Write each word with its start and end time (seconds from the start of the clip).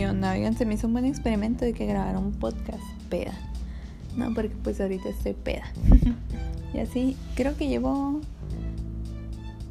¿Qué 0.00 0.52
se 0.56 0.64
me 0.64 0.74
hizo 0.74 0.86
un 0.86 0.94
buen 0.94 1.04
experimento 1.04 1.66
de 1.66 1.74
que 1.74 1.84
grabara 1.84 2.18
un 2.18 2.32
podcast 2.32 2.82
peda. 3.10 3.34
No, 4.16 4.32
porque 4.32 4.56
pues 4.64 4.80
ahorita 4.80 5.10
estoy 5.10 5.34
peda. 5.34 5.64
y 6.74 6.78
así, 6.78 7.18
creo 7.34 7.54
que 7.54 7.68
llevo 7.68 8.22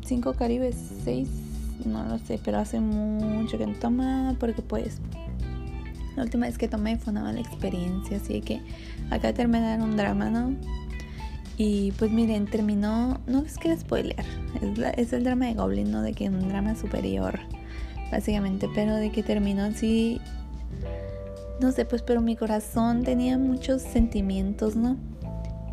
cinco 0.05 0.33
caribes, 0.33 0.75
seis, 1.03 1.29
no 1.83 2.03
lo 2.03 2.19
sé, 2.19 2.39
pero 2.45 2.59
hace 2.59 2.79
mucho 2.79 3.57
que 3.57 3.65
no 3.65 3.73
toma, 3.73 4.35
porque 4.39 4.61
pues 4.61 4.99
la 6.15 6.21
última 6.21 6.45
vez 6.45 6.59
que 6.59 6.67
tomé 6.67 6.99
fue 6.99 7.09
una 7.09 7.23
mala 7.23 7.39
experiencia, 7.39 8.17
así 8.17 8.41
que 8.41 8.61
acá 9.09 9.33
terminar 9.33 9.81
un 9.81 9.97
drama, 9.97 10.29
¿no? 10.29 10.53
Y 11.57 11.91
pues 11.93 12.11
miren, 12.11 12.45
terminó, 12.45 13.19
no 13.25 13.41
les 13.41 13.57
quiero 13.57 13.79
spoiler, 13.79 14.23
es, 14.61 14.79
es 14.95 15.11
el 15.11 15.23
drama 15.23 15.47
de 15.47 15.55
Goblin, 15.55 15.89
¿no? 15.89 16.03
De 16.03 16.13
que 16.13 16.29
un 16.29 16.49
drama 16.49 16.75
superior 16.75 17.39
básicamente, 18.11 18.67
pero 18.73 18.95
de 18.95 19.11
que 19.11 19.23
terminó 19.23 19.63
así, 19.63 20.19
no 21.59 21.71
sé, 21.71 21.85
pues, 21.85 22.01
pero 22.01 22.21
mi 22.21 22.35
corazón 22.35 23.03
tenía 23.03 23.37
muchos 23.37 23.81
sentimientos, 23.81 24.75
¿no? 24.75 24.97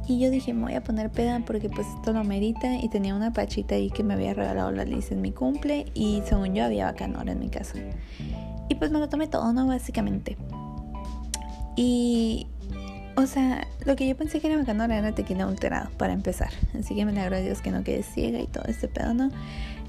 Y 0.08 0.20
yo 0.20 0.30
dije, 0.30 0.54
me 0.54 0.62
voy 0.62 0.74
a 0.74 0.84
poner 0.84 1.10
peda 1.10 1.42
porque 1.44 1.68
pues 1.68 1.86
esto 1.96 2.12
lo 2.12 2.22
merita 2.22 2.76
y 2.76 2.88
tenía 2.88 3.14
una 3.14 3.32
pachita 3.32 3.74
ahí 3.74 3.90
que 3.90 4.04
me 4.04 4.14
había 4.14 4.34
regalado 4.34 4.70
la 4.70 4.84
Liz 4.84 5.10
en 5.10 5.20
mi 5.20 5.32
cumple 5.32 5.86
y 5.94 6.22
según 6.24 6.54
yo 6.54 6.64
había 6.64 6.84
bacanora 6.84 7.32
en 7.32 7.40
mi 7.40 7.48
casa. 7.48 7.74
Y 8.68 8.76
pues 8.76 8.92
me 8.92 9.00
lo 9.00 9.08
tomé 9.08 9.26
todo, 9.26 9.52
¿no? 9.52 9.66
Básicamente. 9.66 10.36
Y, 11.74 12.46
o 13.16 13.26
sea, 13.26 13.66
lo 13.84 13.96
que 13.96 14.06
yo 14.06 14.16
pensé 14.16 14.40
que 14.40 14.46
era 14.46 14.56
bacanora 14.56 14.96
era 14.96 15.12
tequila 15.12 15.44
alterado 15.44 15.90
para 15.98 16.12
empezar. 16.12 16.50
Así 16.78 16.94
que 16.94 17.04
me 17.04 17.10
alegro 17.10 17.36
a 17.36 17.40
Dios 17.40 17.60
que 17.60 17.72
no 17.72 17.82
quede 17.82 18.04
ciega 18.04 18.40
y 18.40 18.46
todo 18.46 18.64
este 18.68 18.86
pedo, 18.86 19.12
¿no? 19.12 19.30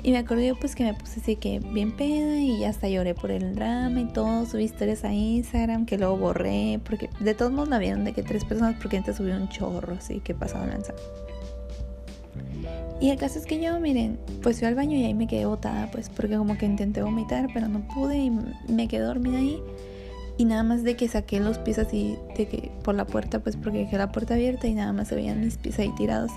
Y 0.04 0.12
me 0.12 0.20
acordé 0.20 0.54
pues 0.56 0.76
que 0.76 0.84
me 0.84 0.94
puse 0.94 1.20
así 1.20 1.36
que 1.36 1.60
bien 1.60 1.96
peda 1.96 2.40
y 2.40 2.64
hasta 2.64 2.88
lloré 2.88 3.14
por 3.14 3.32
el 3.32 3.56
drama 3.56 4.00
y 4.00 4.06
todo, 4.06 4.46
subí 4.46 4.64
historias 4.64 5.04
a 5.04 5.14
Instagram 5.14 5.86
que 5.86 5.98
luego 5.98 6.18
borré, 6.18 6.80
porque 6.84 7.10
de 7.20 7.34
todos 7.34 7.52
modos 7.52 7.70
la 7.70 7.80
vieron 7.80 8.06
de 8.06 8.14
que 8.14 8.24
tres 8.24 8.46
personas 8.46 8.76
porque 8.82 8.98
antes 8.98 9.18
subí 9.18 9.32
un 9.32 9.50
chorro 9.50 9.96
así 9.96 10.20
que 10.20 10.34
pasaba 10.34 10.68
lanza. 10.68 10.94
Y 13.00 13.12
el 13.12 13.18
caso 13.18 13.38
es 13.38 13.46
que 13.46 13.62
yo, 13.62 13.80
miren, 13.80 14.18
pues 14.42 14.58
fui 14.60 14.68
al 14.68 14.74
baño 14.76 14.98
y 14.98 15.04
ahí 15.04 15.14
me 15.14 15.28
quedé 15.28 15.46
botada, 15.46 15.90
pues 15.92 16.10
porque 16.10 16.36
como 16.36 16.58
que 16.58 16.66
intenté 16.66 17.04
vomitar, 17.04 17.48
pero 17.54 17.68
no 17.68 17.88
pude 17.88 18.18
y 18.18 18.32
me 18.32 18.88
quedé 18.88 19.02
dormida 19.02 19.38
ahí. 19.38 19.62
Y 20.38 20.46
nada 20.46 20.64
más 20.64 20.84
de 20.84 20.96
que 20.96 21.08
saqué 21.08 21.40
los 21.40 21.58
pies 21.60 21.80
así 21.80 22.18
de 22.36 22.48
que 22.48 22.72
por 22.84 22.96
la 22.96 23.06
puerta, 23.06 23.40
pues 23.40 23.56
porque 23.56 23.80
dejé 23.80 23.98
la 23.98 24.12
puerta 24.12 24.34
abierta 24.36 24.68
y 24.68 24.74
nada 24.74 24.94
más 24.94 25.10
se 25.10 25.16
veían 25.16 25.42
mis 25.42 25.58
pies 25.58 25.78
ahí 25.80 25.92
tirados. 25.96 26.32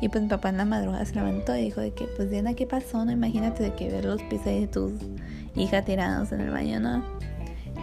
Y 0.00 0.08
pues 0.08 0.22
mi 0.22 0.28
papá 0.28 0.50
en 0.50 0.58
la 0.58 0.64
madrugada 0.64 1.04
se 1.04 1.14
levantó 1.14 1.56
y 1.56 1.62
dijo 1.62 1.80
de 1.80 1.92
que, 1.92 2.04
pues 2.16 2.30
Diana, 2.30 2.54
¿qué 2.54 2.66
pasó? 2.66 3.04
No, 3.04 3.10
imagínate 3.10 3.62
de 3.62 3.74
que 3.74 3.90
ver 3.90 4.04
los 4.04 4.22
pies 4.22 4.44
de 4.44 4.66
tus 4.68 4.92
hijas 5.56 5.84
tirados 5.84 6.30
en 6.32 6.40
el 6.40 6.50
baño, 6.50 6.78
¿no? 6.78 7.04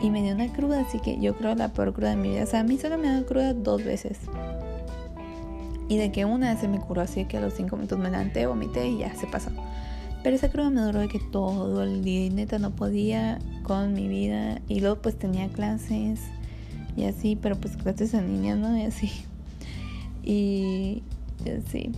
Y 0.01 0.09
me 0.09 0.21
dio 0.21 0.33
una 0.33 0.51
cruda, 0.51 0.81
así 0.81 0.99
que 0.99 1.19
yo 1.19 1.35
creo 1.35 1.55
la 1.55 1.69
peor 1.69 1.93
cruda 1.93 2.11
de 2.11 2.15
mi 2.17 2.29
vida. 2.29 2.43
O 2.43 2.47
sea, 2.47 2.61
a 2.61 2.63
mí 2.63 2.77
solo 2.77 2.97
me 2.97 3.11
dio 3.11 3.25
cruda 3.25 3.53
dos 3.53 3.83
veces. 3.83 4.19
Y 5.87 5.97
de 5.97 6.11
que 6.11 6.25
una 6.25 6.55
se 6.57 6.67
me 6.67 6.79
curó 6.79 7.01
así 7.01 7.25
que 7.25 7.37
a 7.37 7.41
los 7.41 7.53
cinco 7.53 7.75
minutos 7.75 7.99
me 7.99 8.09
levanté, 8.09 8.45
vomité 8.47 8.87
y 8.87 8.99
ya 8.99 9.13
se 9.15 9.27
pasó. 9.27 9.51
Pero 10.23 10.35
esa 10.35 10.49
cruda 10.49 10.69
me 10.69 10.81
duró 10.81 10.99
de 10.99 11.07
que 11.07 11.19
todo 11.19 11.83
el 11.83 12.03
día 12.03 12.29
neta 12.31 12.57
no 12.59 12.71
podía 12.71 13.39
con 13.63 13.93
mi 13.93 14.07
vida. 14.07 14.61
Y 14.67 14.79
luego 14.79 14.97
pues 14.97 15.17
tenía 15.17 15.47
clases 15.49 16.19
y 16.95 17.03
así, 17.03 17.35
pero 17.35 17.55
pues 17.55 17.77
clases 17.77 18.13
en 18.13 18.33
línea, 18.33 18.55
¿no? 18.55 18.75
Y 18.77 18.83
así. 18.83 19.11
Y, 20.23 21.03
Sí. 21.71 21.91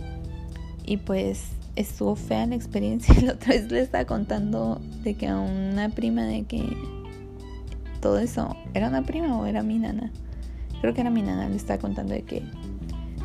Y 0.84 0.96
pues 0.98 1.50
estuvo 1.76 2.16
fea 2.16 2.46
la 2.46 2.54
experiencia. 2.54 3.14
La 3.22 3.32
otra 3.32 3.54
vez 3.54 3.70
le 3.70 3.80
estaba 3.80 4.04
contando 4.04 4.80
de 5.02 5.14
que 5.14 5.28
a 5.28 5.38
una 5.38 5.88
prima 5.90 6.24
de 6.24 6.44
que 6.44 6.76
todo 8.00 8.18
eso, 8.18 8.56
¿era 8.74 8.88
una 8.88 9.02
prima 9.02 9.38
o 9.38 9.46
era 9.46 9.62
mi 9.62 9.78
nana? 9.78 10.10
Creo 10.80 10.94
que 10.94 11.00
era 11.00 11.10
mi 11.10 11.22
nana, 11.22 11.48
le 11.48 11.56
estaba 11.56 11.80
contando 11.80 12.14
de 12.14 12.22
que 12.22 12.42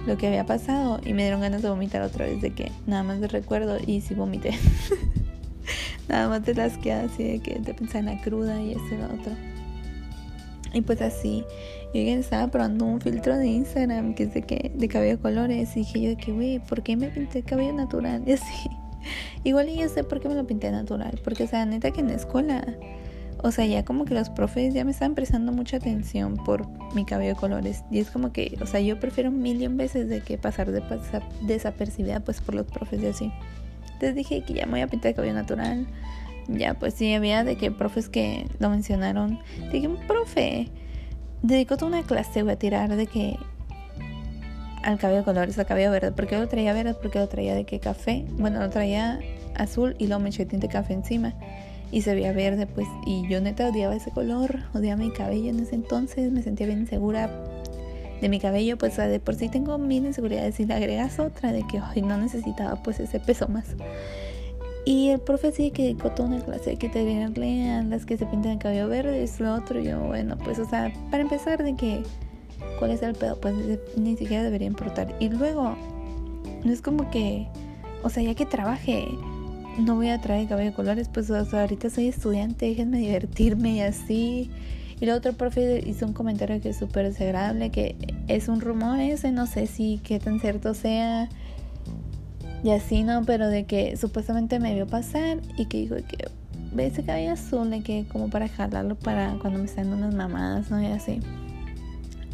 lo 0.06 0.18
que 0.18 0.28
había 0.28 0.46
pasado 0.46 1.00
y 1.06 1.13
me 1.13 1.23
dieron 1.23 1.41
ganas 1.41 1.62
de 1.62 1.69
vomitar 1.69 2.02
otra 2.02 2.25
vez 2.25 2.41
de 2.41 2.52
que 2.52 2.72
nada 2.88 3.03
más 3.03 3.22
de 3.22 3.28
recuerdo 3.28 3.78
y 3.85 4.02
sí 4.02 4.13
vomité. 4.13 4.52
nada 6.09 6.28
más 6.28 6.44
te 6.44 6.53
las 6.53 6.78
quedas 6.78 7.12
así 7.12 7.23
de 7.23 7.40
que 7.40 7.59
te 7.59 7.73
pensaba 7.73 8.00
en 8.00 8.06
la 8.18 8.22
cruda 8.22 8.62
y 8.62 8.72
eso 8.72 8.85
y 8.91 8.97
lo 8.97 9.06
otro. 9.06 9.34
Y 10.73 10.81
pues 10.81 11.02
así, 11.02 11.46
yo 11.94 12.02
estaba 12.02 12.48
probando 12.48 12.86
un 12.86 13.02
filtro 13.02 13.38
de 13.38 13.48
Instagram 13.48 14.16
que 14.16 14.24
es 14.24 14.34
de, 14.34 14.42
que, 14.42 14.72
de 14.74 14.88
cabello 14.88 15.20
colores. 15.20 15.76
Y 15.76 15.80
dije 15.81 16.02
yo 16.02 16.09
de 16.09 16.16
que, 16.18 16.31
güey, 16.31 16.59
¿por 16.59 16.81
qué 16.81 16.98
me 16.98 17.09
pinté 17.09 17.44
cabello 17.44 17.74
natural? 17.74 18.24
Y 18.28 18.34
así. 18.34 18.70
Igual 19.44 19.70
y 19.70 19.78
yo 19.78 19.90
sé 19.90 20.03
por 20.03 20.22
qué 20.22 20.30
me 20.30 20.36
lo 20.36 20.48
pinté 20.48 20.72
natural. 20.72 21.20
Porque, 21.24 21.44
o 21.44 21.48
sea, 21.48 21.66
neta 21.66 21.92
que 21.92 22.02
en 22.02 22.08
la 22.08 22.16
escuela, 22.16 22.66
o 23.44 23.52
sea, 23.52 23.66
ya 23.66 23.84
como 23.84 24.06
que 24.06 24.14
los 24.14 24.30
profes 24.30 24.74
ya 24.74 24.86
me 24.86 24.92
estaban 24.92 25.14
prestando 25.14 25.52
mucha 25.52 25.78
atención 25.78 26.38
por 26.38 26.68
mi 26.96 27.06
cabello 27.06 27.32
de 27.32 27.36
colores. 27.36 27.84
Y 27.92 28.00
es 28.00 28.09
como 28.09 28.32
que, 28.32 28.58
o 28.62 28.66
sea, 28.66 28.80
yo 28.80 29.00
prefiero 29.00 29.32
y 29.32 29.68
un 29.68 29.78
veces 29.78 30.08
de 30.08 30.22
que 30.22 30.38
pasar 30.38 30.72
de 30.72 30.82
desapercibida 31.42 32.22
pues 32.22 32.42
por 32.42 32.56
los 32.56 32.66
profes 32.66 33.03
y 33.03 33.08
así. 33.08 33.32
Entonces 33.86 34.16
dije 34.16 34.44
que 34.44 34.53
ya 34.53 34.66
me 34.66 34.74
voy 34.74 34.82
a 34.82 34.88
pintar 34.88 35.14
cabello 35.14 35.34
natural. 35.34 35.86
Ya, 36.48 36.74
pues 36.74 36.94
sí, 36.96 37.14
había 37.14 37.44
de 37.44 37.56
que 37.56 37.72
profes 37.72 38.09
que 38.09 38.48
lo 38.59 38.70
mencionaron. 38.70 39.40
Dije, 39.72 39.90
profe 40.08 40.72
dedicó 41.44 41.78
toda 41.78 41.92
una 41.92 42.04
clase, 42.04 42.40
a 42.40 42.56
tirar 42.56 42.96
de 42.96 43.06
que 43.06 43.38
al 44.81 44.98
cabello 44.98 45.20
de 45.20 45.26
colores, 45.26 45.59
al 45.59 45.66
cabello 45.66 45.92
verde. 45.92 46.12
¿Por 46.12 46.28
qué 46.28 46.38
lo 46.38 46.48
traía 46.48 46.74
verde? 46.74 46.96
Porque 46.96 47.20
lo 47.20 47.28
traía 47.28 47.54
de 47.54 47.66
que 47.66 47.80
café. 47.80 48.26
Bueno, 48.38 48.59
lo 48.59 48.70
traía 48.70 49.20
azul 49.56 49.96
y 50.00 50.08
luego 50.08 50.22
me 50.22 50.30
eché 50.30 50.46
tinte 50.46 50.68
café 50.68 50.94
encima. 50.94 51.34
Y 51.92 52.02
se 52.02 52.16
veía 52.16 52.34
verde, 52.34 52.66
pues. 52.66 52.88
Y 53.06 53.28
yo 53.30 53.40
neta 53.40 53.70
odiaba 53.70 53.96
ese 53.96 54.12
color, 54.12 54.64
odiaba 54.74 55.02
mi 55.02 55.12
cabello 55.12 55.50
en 55.50 55.59
ese 55.59 55.76
entonces. 55.76 56.32
Me 56.32 56.42
sentía 56.42 56.66
bien 56.66 56.80
insegura 56.80 57.30
de 58.20 58.30
mi 58.30 58.40
cabello, 58.40 58.78
pues 58.78 58.98
de 58.98 59.20
por 59.20 59.36
sí 59.36 59.50
tengo 59.50 59.78
mil 59.78 60.06
inseguridades. 60.06 60.59
Y 60.59 60.66
le 60.66 60.74
agregas 60.74 61.20
otra 61.20 61.52
de 61.52 61.66
que 61.68 61.80
hoy 61.80 62.02
no 62.02 62.18
necesitaba 62.18 62.82
pues 62.82 63.00
ese 63.00 63.20
peso 63.20 63.48
más. 63.48 63.76
Y 64.86 65.10
el 65.10 65.20
profe 65.20 65.52
sí 65.52 65.72
que 65.72 65.96
toda 65.96 66.28
una 66.28 66.42
clase 66.42 66.72
de 66.72 66.76
que 66.78 66.90
tenerle 66.90 67.72
a 67.72 67.84
las 67.84 68.06
que 68.06 68.18
se 68.18 68.26
pintan 68.26 68.54
el 68.54 68.60
cabello 68.60 68.90
verde, 68.90 69.24
es 69.24 69.40
lo 69.40 69.54
otro. 69.54 69.80
yo, 69.80 70.00
bueno, 70.00 70.38
pues, 70.38 70.60
o 70.60 70.66
sea, 70.66 70.92
para 71.10 71.24
empezar, 71.24 71.64
de 71.64 71.76
que, 71.76 72.04
¿cuál 72.80 72.92
es 72.92 73.02
el 73.02 73.16
pedo? 73.16 73.40
Pues 73.40 73.56
ni 73.96 74.18
siquiera 74.18 74.44
debería 74.44 74.68
importar. 74.68 75.16
Y 75.20 75.30
luego, 75.30 75.76
no 76.64 76.72
es 76.72 76.82
como 76.82 77.10
que, 77.12 77.48
o 78.04 78.10
sea, 78.10 78.24
ya 78.24 78.36
que 78.36 78.46
trabaje, 78.46 79.08
no 79.80 79.96
voy 79.96 80.10
a 80.10 80.20
traer 80.20 80.50
cabello 80.50 80.72
de 80.72 80.76
colores, 80.76 81.08
pues, 81.08 81.30
o 81.30 81.46
sea, 81.46 81.62
ahorita 81.62 81.90
soy 81.90 82.08
estudiante, 82.10 82.66
déjenme 82.66 82.98
divertirme 82.98 83.76
y 83.76 83.82
así. 83.82 84.52
Y 85.00 85.06
el 85.06 85.12
otro 85.12 85.32
profe 85.32 85.82
hizo 85.86 86.06
un 86.06 86.14
comentario 86.14 86.60
que 86.60 86.70
es 86.70 86.78
súper 86.78 87.06
desagradable, 87.06 87.70
que 87.70 87.96
es 88.28 88.50
un 88.50 88.60
rumor 88.60 89.00
ese, 89.00 89.32
no 89.32 89.48
sé 89.48 89.68
si 89.68 90.02
qué 90.04 90.20
tan 90.20 90.42
cierto 90.42 90.74
sea 90.74 91.30
y 92.63 92.72
así, 92.72 93.03
¿no? 93.03 93.24
Pero 93.25 93.50
de 93.50 93.66
que 93.66 93.97
supuestamente 93.97 94.59
me 94.59 94.74
vio 94.74 94.88
pasar 94.88 95.40
y 95.57 95.66
que 95.66 95.79
dijo 95.79 95.96
que 95.96 96.29
ve 96.72 96.88
ese 96.88 97.03
cabello 97.03 97.34
azul, 97.34 97.69
de 97.69 97.81
que 97.81 98.06
como 98.12 98.29
para 98.29 98.47
jalarlo 98.47 98.96
para 98.96 99.35
cuando 99.40 99.59
me 99.59 99.66
están 99.66 99.90
dando 99.90 100.07
unas 100.07 100.16
mamadas, 100.16 100.72
¿no? 100.72 100.81
Y 100.81 100.88
así. 100.88 101.19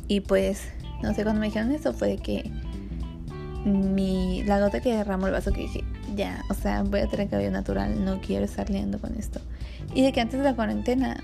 Y 0.07 0.21
pues, 0.21 0.69
no 1.01 1.13
sé, 1.13 1.23
cuando 1.23 1.41
me 1.41 1.47
dijeron 1.47 1.71
eso 1.71 1.93
fue 1.93 2.09
de 2.09 2.17
que 2.17 2.51
mi, 3.65 4.43
la 4.43 4.59
gota 4.59 4.81
que 4.81 4.95
derramó 4.95 5.27
el 5.27 5.33
vaso 5.33 5.51
que 5.51 5.61
dije, 5.61 5.83
ya, 6.15 6.43
o 6.49 6.53
sea, 6.53 6.83
voy 6.83 7.01
a 7.01 7.07
tener 7.07 7.29
cabello 7.29 7.51
natural, 7.51 8.03
no 8.05 8.21
quiero 8.21 8.45
estar 8.45 8.69
liando 8.69 8.99
con 8.99 9.15
esto. 9.15 9.41
Y 9.93 10.03
de 10.03 10.11
que 10.11 10.21
antes 10.21 10.39
de 10.39 10.45
la 10.45 10.55
cuarentena 10.55 11.21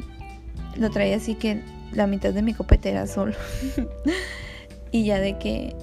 lo 0.77 0.89
traía 0.89 1.15
así 1.15 1.35
que 1.35 1.61
la 1.93 2.07
mitad 2.07 2.33
de 2.33 2.41
mi 2.41 2.53
copete 2.53 2.89
era 2.89 3.03
azul. 3.03 3.35
y 4.91 5.05
ya 5.05 5.19
de 5.19 5.37
que 5.37 5.75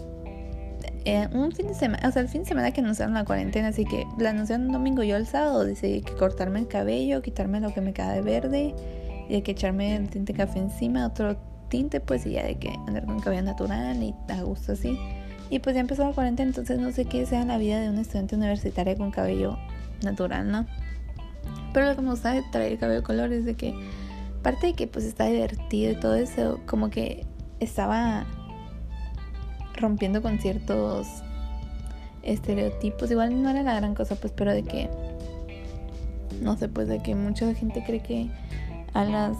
eh, 1.04 1.28
un 1.32 1.52
fin 1.52 1.68
de 1.68 1.74
semana, 1.74 2.08
o 2.08 2.12
sea, 2.12 2.22
el 2.22 2.28
fin 2.28 2.42
de 2.42 2.48
semana 2.48 2.70
que 2.72 2.80
anunciaron 2.80 3.14
la 3.14 3.24
cuarentena, 3.24 3.68
así 3.68 3.84
que 3.84 4.06
la 4.18 4.30
anunciaron 4.30 4.66
un 4.66 4.72
domingo, 4.72 5.02
yo 5.02 5.16
el 5.16 5.26
sábado 5.26 5.64
decidí 5.64 6.02
que 6.02 6.14
cortarme 6.14 6.60
el 6.60 6.68
cabello, 6.68 7.22
quitarme 7.22 7.60
lo 7.60 7.72
que 7.72 7.80
me 7.80 7.92
queda 7.92 8.12
de 8.12 8.22
verde 8.22 8.74
y 9.28 9.32
de 9.32 9.42
que 9.42 9.52
echarme 9.52 9.96
el 9.96 10.08
tinte 10.08 10.32
café 10.32 10.58
encima, 10.58 11.06
otro 11.06 11.36
tinte, 11.68 12.00
pues 12.00 12.26
y 12.26 12.32
ya 12.32 12.44
de 12.44 12.56
que 12.56 12.70
andar 12.86 13.06
con 13.06 13.20
cabello 13.20 13.42
natural 13.42 14.02
y 14.02 14.14
a 14.28 14.42
gusto 14.42 14.72
así. 14.72 14.98
Y 15.50 15.58
pues 15.58 15.74
ya 15.74 15.80
empezó 15.80 16.06
la 16.06 16.12
cuarentena, 16.12 16.48
entonces 16.48 16.78
no 16.78 16.92
sé 16.92 17.04
qué 17.04 17.26
sea 17.26 17.44
la 17.44 17.58
vida 17.58 17.80
de 17.80 17.88
un 17.88 17.98
estudiante 17.98 18.36
universitario 18.36 18.96
con 18.96 19.10
cabello 19.10 19.58
natural, 20.02 20.50
¿no? 20.50 20.66
Pero 21.72 21.86
lo 21.86 21.96
que 21.96 22.02
me 22.02 22.10
gusta 22.10 22.32
de 22.32 22.42
traer 22.52 22.78
cabello 22.78 23.00
de 23.00 23.04
colores 23.04 23.44
de 23.44 23.54
que, 23.54 23.74
aparte 24.40 24.68
de 24.68 24.74
que 24.74 24.86
pues 24.86 25.04
está 25.04 25.26
divertido 25.26 25.92
y 25.92 25.94
todo 25.96 26.14
eso, 26.14 26.60
como 26.66 26.90
que 26.90 27.26
estaba 27.60 28.26
rompiendo 29.76 30.22
con 30.22 30.38
ciertos 30.38 31.06
estereotipos. 32.22 33.10
Igual 33.10 33.42
no 33.42 33.50
era 33.50 33.62
la 33.62 33.74
gran 33.74 33.94
cosa, 33.94 34.16
pues, 34.16 34.32
pero 34.34 34.52
de 34.52 34.62
que, 34.62 34.88
no 36.40 36.56
sé, 36.56 36.68
pues 36.68 36.88
de 36.88 37.02
que 37.02 37.14
mucha 37.14 37.52
gente 37.54 37.82
cree 37.84 38.00
que 38.00 38.30
a 38.94 39.04
las 39.04 39.36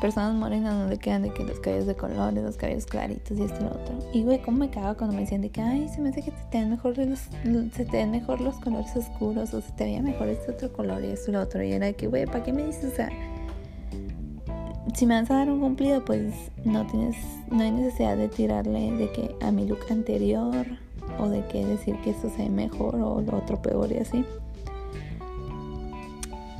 personas 0.00 0.34
morenas 0.34 0.74
no 0.74 0.88
le 0.88 0.98
quedan 0.98 1.22
de 1.22 1.32
que 1.32 1.44
los 1.44 1.60
cabellos 1.60 1.86
de 1.86 1.94
colores, 1.94 2.42
los 2.42 2.56
cabellos 2.56 2.86
claritos 2.86 3.38
y 3.38 3.42
esto 3.44 3.60
y 3.60 3.62
lo 3.62 3.70
otro. 3.70 3.98
Y 4.12 4.22
güey, 4.24 4.42
cómo 4.42 4.58
me 4.58 4.68
cago 4.68 4.96
cuando 4.96 5.14
me 5.14 5.22
decían 5.22 5.42
de 5.42 5.50
que, 5.50 5.62
ay, 5.62 5.88
se 5.88 6.00
me 6.00 6.08
hace 6.08 6.22
que 6.22 6.32
te 6.50 6.58
ven 6.58 6.70
mejor 6.70 6.98
los, 6.98 7.20
se 7.72 7.84
te 7.84 7.98
ven 7.98 8.10
mejor 8.10 8.40
los 8.40 8.56
colores 8.56 8.94
oscuros 8.96 9.54
o 9.54 9.60
se 9.60 9.70
te 9.72 9.84
veía 9.84 10.02
mejor 10.02 10.26
este 10.26 10.50
otro 10.50 10.72
color 10.72 11.04
y 11.04 11.10
esto 11.10 11.30
y 11.30 11.34
lo 11.34 11.40
otro. 11.40 11.62
Y 11.62 11.72
era 11.72 11.86
de 11.86 11.94
que, 11.94 12.08
güey, 12.08 12.26
¿para 12.26 12.42
qué 12.42 12.52
me 12.52 12.66
dices? 12.66 12.92
O 12.92 12.96
sea, 12.96 13.10
si 14.94 15.06
me 15.06 15.20
vas 15.20 15.30
a 15.30 15.36
dar 15.36 15.50
un 15.50 15.60
cumplido, 15.60 16.04
pues 16.04 16.34
no 16.64 16.86
tienes, 16.86 17.16
no 17.50 17.62
hay 17.62 17.70
necesidad 17.70 18.16
de 18.16 18.28
tirarle 18.28 18.92
de 18.92 19.10
que 19.12 19.34
a 19.40 19.50
mi 19.50 19.66
look 19.66 19.80
anterior 19.90 20.66
o 21.18 21.28
de 21.28 21.46
que 21.46 21.64
decir 21.64 21.96
que 22.02 22.10
esto 22.10 22.30
se 22.30 22.44
ve 22.44 22.50
mejor 22.50 22.96
o 22.96 23.20
lo 23.20 23.38
otro 23.38 23.60
peor 23.62 23.90
y 23.92 23.98
así. 23.98 24.24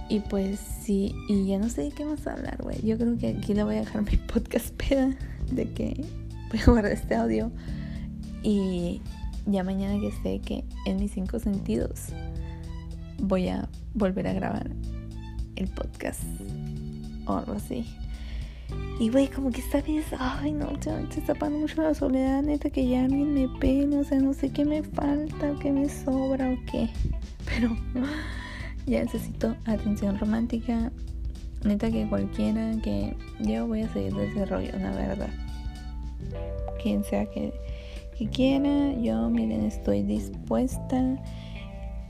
Y 0.09 0.21
pues 0.21 0.61
sí, 0.61 1.15
y 1.29 1.47
ya 1.47 1.59
no 1.59 1.69
sé 1.69 1.83
de 1.83 1.91
qué 1.91 2.05
más 2.05 2.27
hablar, 2.27 2.59
güey. 2.63 2.81
Yo 2.83 2.99
creo 2.99 3.17
que 3.17 3.29
aquí 3.29 3.55
le 3.55 3.65
voy 3.65 3.77
a 3.77 3.81
dejar 3.81 4.03
mi 4.03 4.17
podcast 4.33 4.71
peda 4.75 5.17
de 5.51 5.73
que 5.73 6.05
voy 6.51 6.61
a 6.61 6.65
guardar 6.67 6.93
este 6.93 7.15
audio 7.15 7.51
y 8.43 9.01
ya 9.47 9.65
mañana 9.65 10.01
que 10.01 10.13
sé 10.23 10.41
que 10.41 10.65
en 10.87 10.99
mis 10.99 11.13
cinco 11.13 11.39
sentidos 11.39 12.09
voy 13.19 13.49
a 13.49 13.69
volver 13.95 14.27
a 14.27 14.33
grabar 14.33 14.71
el 15.57 15.69
podcast 15.69 16.23
o 17.27 17.37
algo 17.37 17.53
así. 17.53 17.87
Y 19.01 19.11
güey, 19.11 19.29
como 19.29 19.51
que 19.51 19.61
esta 19.61 19.81
vez, 19.81 20.07
ay 20.19 20.53
no, 20.53 20.71
se 20.81 21.21
está 21.21 21.35
pasando 21.35 21.61
mucho 21.61 21.83
la 21.83 21.95
soledad, 21.95 22.43
neta, 22.43 22.71
que 22.71 22.87
ya 22.87 23.05
alguien 23.05 23.35
me 23.35 23.49
pele, 23.59 23.99
o 23.99 24.05
sea, 24.05 24.19
no 24.19 24.33
sé 24.33 24.51
qué 24.51 24.65
me 24.65 24.83
falta, 24.83 25.55
qué 25.61 25.73
me 25.73 25.89
sobra 25.89 26.51
o 26.51 26.57
qué. 26.71 26.89
Pero 27.45 27.77
ya 28.87 29.03
necesito 29.03 29.57
atención 29.65 30.19
romántica. 30.19 30.93
Neta 31.65 31.91
que 31.91 32.09
cualquiera 32.09 32.73
que 32.83 33.17
yo 33.41 33.67
voy 33.67 33.83
a 33.83 33.93
seguir 33.93 34.19
ese 34.19 34.45
rollo, 34.47 34.77
la 34.79 34.91
verdad. 34.91 35.31
Quien 36.83 37.05
sea 37.05 37.27
que, 37.27 37.53
quiera, 38.33 38.93
yo 39.01 39.29
miren, 39.31 39.65
estoy 39.65 40.03
dispuesta 40.03 41.17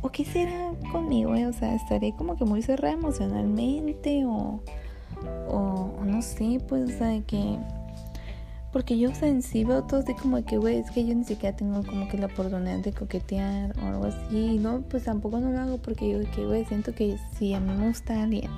o 0.02 0.10
quisiera 0.10 0.72
conmigo, 0.90 1.34
eh, 1.34 1.46
o 1.46 1.52
sea, 1.52 1.74
estaré 1.74 2.12
como 2.12 2.36
que 2.36 2.44
muy 2.44 2.60
cerrada 2.60 2.94
emocionalmente 2.94 4.24
o, 4.26 4.60
o 5.48 5.81
no 6.04 6.22
sé, 6.22 6.60
pues, 6.68 7.00
o 7.00 7.04
de 7.04 7.22
que... 7.24 7.58
Porque 8.72 8.98
yo, 8.98 9.10
o 9.10 9.14
sea, 9.14 9.28
en 9.28 9.42
sí 9.42 9.64
veo 9.64 9.82
todo 9.82 10.00
así 10.00 10.14
como 10.14 10.42
que, 10.44 10.56
güey, 10.56 10.78
es 10.78 10.90
que 10.90 11.06
yo 11.06 11.14
ni 11.14 11.24
siquiera 11.24 11.54
tengo 11.54 11.84
como 11.84 12.08
que 12.08 12.16
la 12.16 12.26
oportunidad 12.26 12.78
de 12.78 12.92
coquetear 12.92 13.78
o 13.78 13.86
algo 13.86 14.06
así. 14.06 14.36
Y 14.36 14.58
no, 14.58 14.80
pues 14.80 15.04
tampoco 15.04 15.40
no 15.40 15.50
lo 15.50 15.60
hago 15.60 15.78
porque 15.78 16.08
yo, 16.10 16.18
que, 16.30 16.46
güey, 16.46 16.64
siento 16.64 16.94
que 16.94 17.18
si 17.36 17.52
a 17.52 17.60
mí 17.60 17.70
me 17.74 17.88
gusta 17.88 18.22
alguien 18.22 18.50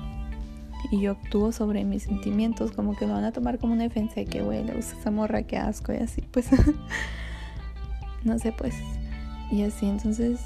y 0.89 1.01
yo 1.01 1.11
actúo 1.11 1.51
sobre 1.51 1.83
mis 1.83 2.03
sentimientos, 2.03 2.71
como 2.71 2.95
que 2.95 3.07
lo 3.07 3.13
van 3.13 3.25
a 3.25 3.33
tomar 3.33 3.59
como 3.59 3.73
una 3.73 3.83
defensa 3.83 4.15
de 4.15 4.25
que, 4.25 4.41
güey, 4.41 4.63
le 4.63 4.73
gusta 4.73 4.97
esa 4.97 5.11
morra, 5.11 5.43
que 5.43 5.57
asco 5.57 5.91
y 5.91 5.97
así, 5.97 6.21
pues. 6.21 6.47
no 8.23 8.39
sé, 8.39 8.53
pues. 8.53 8.75
Y 9.51 9.63
así, 9.63 9.85
entonces 9.85 10.39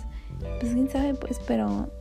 pues 0.60 0.74
quién 0.74 0.90
sabe, 0.90 1.13
pues, 1.13 1.40
pero 1.48 1.92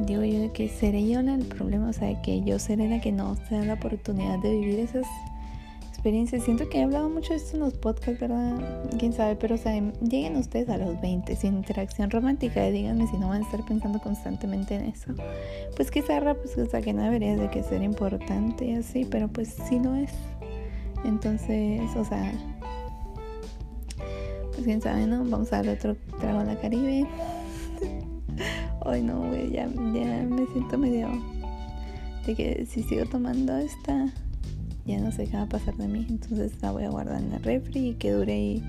digo 0.00 0.24
yo 0.24 0.52
que 0.52 0.68
seré 0.68 1.06
yo 1.06 1.20
el 1.20 1.44
problema, 1.46 1.88
o 1.88 1.92
sea, 1.92 2.20
que 2.22 2.42
yo 2.42 2.58
seré 2.58 2.88
la 2.88 3.00
que 3.00 3.12
no 3.12 3.36
se 3.48 3.56
da 3.56 3.64
la 3.64 3.74
oportunidad 3.74 4.38
de 4.40 4.50
vivir 4.50 4.80
esas 4.80 5.06
experiencias. 5.88 6.44
Siento 6.44 6.68
que 6.68 6.80
he 6.80 6.82
hablado 6.82 7.08
mucho 7.08 7.30
de 7.30 7.36
esto 7.36 7.56
en 7.56 7.60
los 7.60 7.74
podcasts, 7.74 8.20
¿verdad? 8.20 8.60
Quién 8.98 9.14
sabe, 9.14 9.36
pero 9.36 9.54
o 9.54 9.58
sea, 9.58 9.72
lleguen 10.02 10.36
ustedes 10.36 10.68
a 10.68 10.76
los 10.76 11.00
20 11.00 11.34
sin 11.34 11.54
interacción 11.54 12.10
romántica 12.10 12.68
y 12.68 12.72
díganme 12.72 13.06
si 13.06 13.16
no 13.16 13.28
van 13.28 13.42
a 13.42 13.44
estar 13.44 13.64
pensando 13.64 13.98
constantemente 14.00 14.74
en 14.74 14.84
eso. 14.84 15.14
Pues 15.76 15.90
quizá, 15.90 16.20
pues, 16.20 16.58
o 16.58 16.66
sea, 16.66 16.82
que 16.82 16.92
no 16.92 17.02
debería 17.02 17.36
de 17.36 17.48
que 17.48 17.62
ser 17.62 17.82
importante 17.82 18.66
y 18.66 18.74
así, 18.74 19.06
pero 19.10 19.28
pues 19.28 19.54
sí 19.68 19.78
lo 19.78 19.94
es. 19.94 20.12
Entonces, 21.06 21.82
o 21.96 22.04
sea, 22.04 22.32
pues 24.52 24.64
quién 24.64 24.82
sabe, 24.82 25.06
¿no? 25.06 25.24
Vamos 25.24 25.52
a 25.52 25.56
darle 25.56 25.72
otro 25.72 25.96
trago 26.20 26.40
a 26.40 26.44
la 26.44 26.56
Caribe. 26.56 27.06
Ay, 28.84 29.02
no, 29.02 29.20
güey, 29.28 29.50
ya, 29.52 29.66
me 29.66 30.46
siento 30.52 30.78
medio 30.78 31.08
de 32.26 32.34
que 32.34 32.66
si 32.66 32.82
sigo 32.82 33.04
tomando 33.06 33.56
esta, 33.56 34.12
ya 34.84 34.98
no 34.98 35.12
sé 35.12 35.26
qué 35.26 35.36
va 35.36 35.42
a 35.42 35.48
pasar 35.48 35.76
de 35.76 35.88
mí. 35.88 36.06
Entonces 36.08 36.52
la 36.62 36.72
voy 36.72 36.84
a 36.84 36.90
guardar 36.90 37.22
en 37.22 37.30
la 37.30 37.38
refri 37.38 37.88
y 37.88 37.94
que 37.94 38.12
dure 38.12 38.32
ahí 38.32 38.62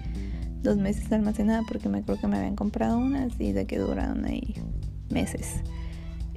dos 0.63 0.77
meses 0.77 1.11
almacenada 1.11 1.63
porque 1.67 1.89
me 1.89 2.01
creo 2.01 2.19
que 2.19 2.27
me 2.27 2.37
habían 2.37 2.55
comprado 2.55 2.97
unas 2.97 3.39
y 3.39 3.51
de 3.51 3.65
que 3.65 3.77
duraron 3.77 4.25
ahí 4.25 4.55
meses. 5.09 5.61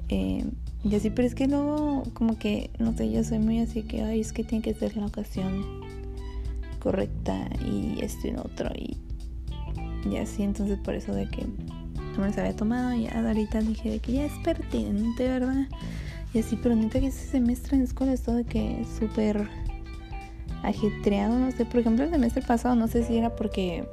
Eh, 0.09 0.45
y 0.83 0.95
así, 0.95 1.09
pero 1.09 1.27
es 1.27 1.35
que 1.35 1.47
luego, 1.47 2.03
como 2.13 2.37
que, 2.37 2.71
no 2.79 2.95
sé, 2.95 3.11
yo 3.11 3.23
soy 3.23 3.39
muy 3.39 3.59
así 3.59 3.83
que, 3.83 4.01
ay, 4.01 4.21
es 4.21 4.31
que 4.31 4.43
tiene 4.43 4.63
que 4.63 4.73
ser 4.73 4.95
la 4.95 5.05
ocasión 5.05 5.81
correcta 6.79 7.49
y 7.65 7.99
esto 8.01 8.27
y 8.27 8.31
lo 8.31 8.41
otro. 8.41 8.69
Y 8.75 8.97
y 10.05 10.17
así, 10.17 10.43
entonces 10.43 10.79
por 10.79 10.95
eso 10.95 11.13
de 11.13 11.27
que 11.27 11.45
no 12.19 12.25
me 12.25 12.29
las 12.29 12.37
había 12.37 12.55
tomado, 12.55 12.93
y 12.93 13.07
ahorita 13.07 13.61
dije 13.61 13.91
de 13.91 13.99
que 13.99 14.13
ya 14.13 14.25
es 14.25 14.33
pertinente, 14.43 15.27
¿verdad? 15.27 15.67
Y 16.33 16.39
así, 16.39 16.59
pero 16.61 16.75
neta 16.75 16.99
que 16.99 17.07
ese 17.07 17.25
semestre 17.25 17.77
en 17.77 17.83
escuela 17.83 18.13
es 18.13 18.21
todo 18.21 18.35
de 18.35 18.43
que 18.43 18.85
súper 18.99 19.47
ajetreado, 20.63 21.39
no 21.39 21.51
sé, 21.51 21.65
por 21.65 21.79
ejemplo 21.79 22.03
el 22.03 22.11
semestre 22.11 22.41
pasado 22.41 22.75
no 22.75 22.89
sé 22.89 23.03
si 23.03 23.17
era 23.17 23.35
porque 23.35 23.87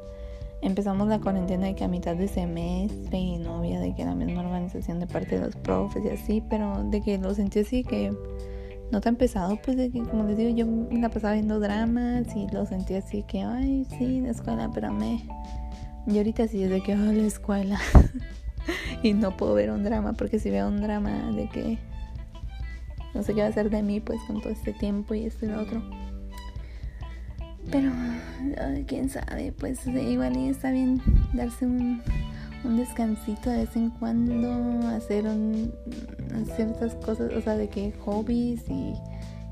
empezamos 0.62 1.06
la 1.06 1.20
cuarentena 1.20 1.66
de 1.66 1.76
que 1.76 1.84
a 1.84 1.88
mitad 1.88 2.16
de 2.16 2.26
semestre 2.26 3.16
y 3.16 3.38
no 3.38 3.58
había 3.58 3.78
de 3.78 3.94
que 3.94 4.04
la 4.04 4.16
misma 4.16 4.40
organización 4.40 4.98
de 4.98 5.06
parte 5.06 5.38
de 5.38 5.46
los 5.46 5.56
profes 5.56 6.04
y 6.04 6.08
así, 6.08 6.42
pero 6.50 6.82
de 6.90 7.00
que 7.02 7.18
lo 7.18 7.32
sentí 7.34 7.60
así 7.60 7.84
que 7.84 8.12
no 8.90 9.00
tan 9.00 9.16
pesado, 9.16 9.58
pues 9.64 9.76
de 9.76 9.90
que 9.90 10.02
como 10.02 10.24
les 10.24 10.36
digo, 10.36 10.50
yo 10.50 10.66
la 10.90 11.08
pasaba 11.08 11.34
viendo 11.34 11.60
dramas 11.60 12.26
y 12.34 12.48
lo 12.52 12.66
sentí 12.66 12.94
así 12.94 13.22
que, 13.22 13.42
ay, 13.42 13.86
sí, 13.96 14.20
la 14.20 14.30
escuela, 14.30 14.70
pero 14.74 14.92
me 14.92 15.22
y 16.06 16.18
ahorita 16.18 16.48
sí 16.48 16.62
es 16.62 16.70
de 16.70 16.82
que 16.82 16.92
a 16.92 16.96
la 16.96 17.26
escuela 17.26 17.78
y 19.02 19.12
no 19.12 19.36
puedo 19.36 19.54
ver 19.54 19.70
un 19.70 19.82
drama 19.82 20.12
porque 20.12 20.38
si 20.38 20.50
veo 20.50 20.68
un 20.68 20.80
drama 20.80 21.32
de 21.32 21.48
que 21.48 21.78
no 23.14 23.22
sé 23.22 23.34
qué 23.34 23.40
va 23.40 23.46
a 23.46 23.50
hacer 23.50 23.70
de 23.70 23.82
mí 23.82 24.00
pues 24.00 24.20
con 24.26 24.40
todo 24.40 24.52
este 24.52 24.72
tiempo 24.72 25.14
y 25.14 25.24
esto 25.24 25.46
y 25.46 25.48
lo 25.48 25.62
otro. 25.62 25.82
Pero 27.70 27.90
quién 28.86 29.08
sabe, 29.08 29.52
pues 29.52 29.86
igual 29.86 30.36
y 30.36 30.48
está 30.48 30.70
bien 30.70 31.00
darse 31.32 31.66
un, 31.66 32.00
un 32.62 32.76
descansito 32.76 33.50
de 33.50 33.58
vez 33.58 33.74
en 33.74 33.90
cuando, 33.90 34.86
hacer 34.88 35.24
ciertas 36.54 36.94
cosas, 36.96 37.32
o 37.32 37.40
sea, 37.40 37.56
de 37.56 37.68
que 37.68 37.92
hobbies 38.04 38.68
y, 38.68 38.94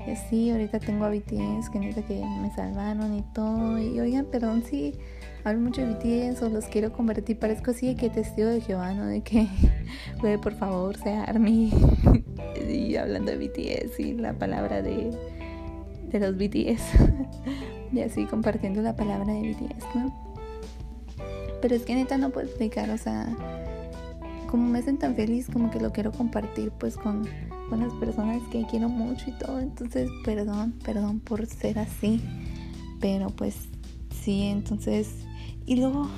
y 0.07 0.11
así. 0.11 0.51
Ahorita 0.51 0.79
tengo 0.79 1.05
a 1.05 1.11
que 1.11 1.79
neta 1.79 2.01
que 2.03 2.23
me 2.41 2.53
salvaron 2.55 3.13
y 3.15 3.23
todo. 3.33 3.77
Y 3.79 3.99
oigan, 3.99 4.25
perdón 4.25 4.63
si 4.63 4.93
hablo 5.45 5.61
mucho 5.61 5.85
de 5.85 5.93
BTS 5.93 6.41
o 6.41 6.49
los 6.49 6.65
quiero 6.65 6.91
convertir, 6.91 7.37
parezco 7.37 7.71
así 7.71 7.87
de 7.87 7.95
que 7.95 8.09
testigo 8.09 8.49
de 8.49 8.61
Jehová, 8.61 8.93
¿no? 8.93 9.05
De 9.05 9.21
que, 9.21 9.47
güey, 10.19 10.37
por 10.37 10.55
favor, 10.55 10.97
sea 10.97 11.23
Army. 11.23 11.71
y 12.69 12.95
hablando 12.95 13.31
de 13.31 13.37
BTS 13.37 13.99
y 13.99 14.13
la 14.13 14.33
palabra 14.33 14.81
de, 14.81 15.11
de 16.09 16.19
los 16.19 16.35
BTS. 16.35 16.81
y 17.93 18.01
así 18.01 18.25
compartiendo 18.25 18.81
la 18.81 18.95
palabra 18.95 19.33
de 19.33 19.51
BTS, 19.51 19.95
¿no? 19.95 20.35
Pero 21.61 21.75
es 21.75 21.83
que 21.83 21.93
neta 21.93 22.17
no 22.17 22.31
puedo 22.31 22.47
explicar, 22.47 22.89
o 22.89 22.97
sea, 22.97 23.27
como 24.49 24.67
me 24.67 24.79
hacen 24.79 24.97
tan 24.97 25.15
feliz, 25.15 25.47
como 25.53 25.69
que 25.69 25.79
lo 25.79 25.91
quiero 25.91 26.11
compartir 26.11 26.71
pues 26.71 26.97
con, 26.97 27.27
con 27.69 27.81
las 27.81 27.93
personas 27.93 28.41
que 28.51 28.65
quiero 28.65 28.89
mucho 28.89 29.29
y 29.29 29.33
todo. 29.33 29.59
Entonces, 29.59 30.09
perdón, 30.23 30.73
perdón 30.83 31.19
por 31.19 31.45
ser 31.45 31.77
así. 31.77 32.19
Pero 32.99 33.29
pues 33.29 33.55
sí, 34.23 34.43
entonces 34.43 35.25
y 35.65 35.77
luego, 35.77 36.09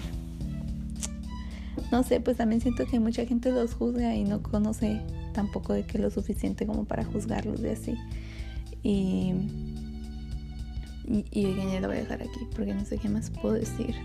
no 1.91 2.03
sé, 2.03 2.19
pues 2.19 2.37
también 2.37 2.61
siento 2.61 2.85
que 2.85 2.99
mucha 2.99 3.25
gente 3.25 3.51
los 3.51 3.73
juzga 3.73 4.15
y 4.15 4.23
no 4.23 4.41
conoce 4.41 5.01
tampoco 5.33 5.73
de 5.73 5.83
que 5.83 5.99
lo 5.99 6.09
suficiente 6.09 6.65
como 6.65 6.85
para 6.85 7.05
juzgarlos 7.05 7.61
de 7.61 7.71
así. 7.71 7.95
Y, 8.83 9.33
y, 11.05 11.25
y 11.31 11.71
ya 11.71 11.79
lo 11.79 11.87
voy 11.87 11.97
a 11.97 12.01
dejar 12.01 12.21
aquí 12.21 12.39
porque 12.55 12.73
no 12.73 12.85
sé 12.85 12.97
qué 12.97 13.09
más 13.09 13.29
puedo 13.29 13.55
decir. 13.55 13.95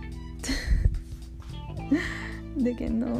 de 2.56 2.76
que 2.76 2.90
no, 2.90 3.14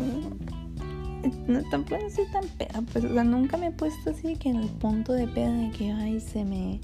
no 1.47 1.63
tampoco 1.71 2.03
soy 2.11 2.25
tan 2.33 2.47
peda, 2.59 2.83
pues, 2.93 3.05
o 3.05 3.13
sea, 3.13 3.25
nunca 3.25 3.57
me 3.57 3.69
he 3.69 3.73
puesto 3.73 4.11
así 4.11 4.37
que 4.37 4.51
en 4.51 4.57
el 4.57 4.69
punto 4.69 5.13
de 5.13 5.27
peda 5.29 5.53
de 5.53 5.71
que, 5.71 5.91
ay, 5.91 6.21
se 6.21 6.45
me 6.45 6.81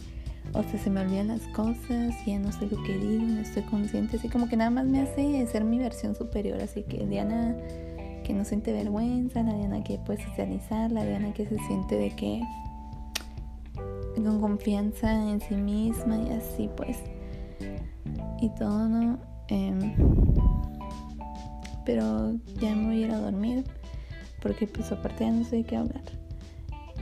o 0.53 0.63
sea, 0.63 0.79
se 0.79 0.91
me 0.91 1.01
olvidan 1.01 1.29
las 1.29 1.43
cosas, 1.49 2.15
ya 2.27 2.39
no 2.39 2.51
sé 2.53 2.67
lo 2.67 2.83
que 2.83 2.99
digo, 2.99 3.25
no 3.25 3.41
estoy 3.41 3.63
consciente, 3.65 4.17
así 4.17 4.29
como 4.29 4.49
que 4.49 4.57
nada 4.57 4.71
más 4.71 4.87
me 4.87 5.01
hace 5.01 5.47
ser 5.47 5.65
mi 5.65 5.79
versión 5.79 6.15
superior, 6.15 6.61
así 6.61 6.83
que 6.83 7.07
Diana 7.07 7.57
que 8.25 8.35
no 8.35 8.45
siente 8.45 8.73
vergüenza, 8.73 9.43
la 9.43 9.55
Diana 9.55 9.83
que 9.83 9.99
puede 9.99 10.23
socializar, 10.23 10.93
la 10.93 11.05
Diana 11.05 11.33
que 11.33 11.47
se 11.47 11.59
siente 11.61 11.97
de 11.97 12.11
que 12.11 12.43
con 14.23 14.41
confianza 14.41 15.31
en 15.31 15.41
sí 15.41 15.55
misma 15.55 16.19
y 16.19 16.31
así 16.31 16.69
pues 16.77 16.99
y 18.41 18.49
todo, 18.51 18.89
¿no? 18.89 19.19
Em, 19.49 19.95
pero 21.87 22.35
ya 22.61 22.75
me 22.75 22.87
voy 22.87 23.03
a 23.05 23.07
ir 23.07 23.11
a 23.13 23.19
dormir 23.19 23.65
porque 24.43 24.67
pues 24.67 24.93
aparte 24.93 25.25
ya 25.25 25.33
no 25.33 25.45
sé 25.45 25.57
de 25.57 25.65
qué 25.65 25.77
hablar 25.77 26.03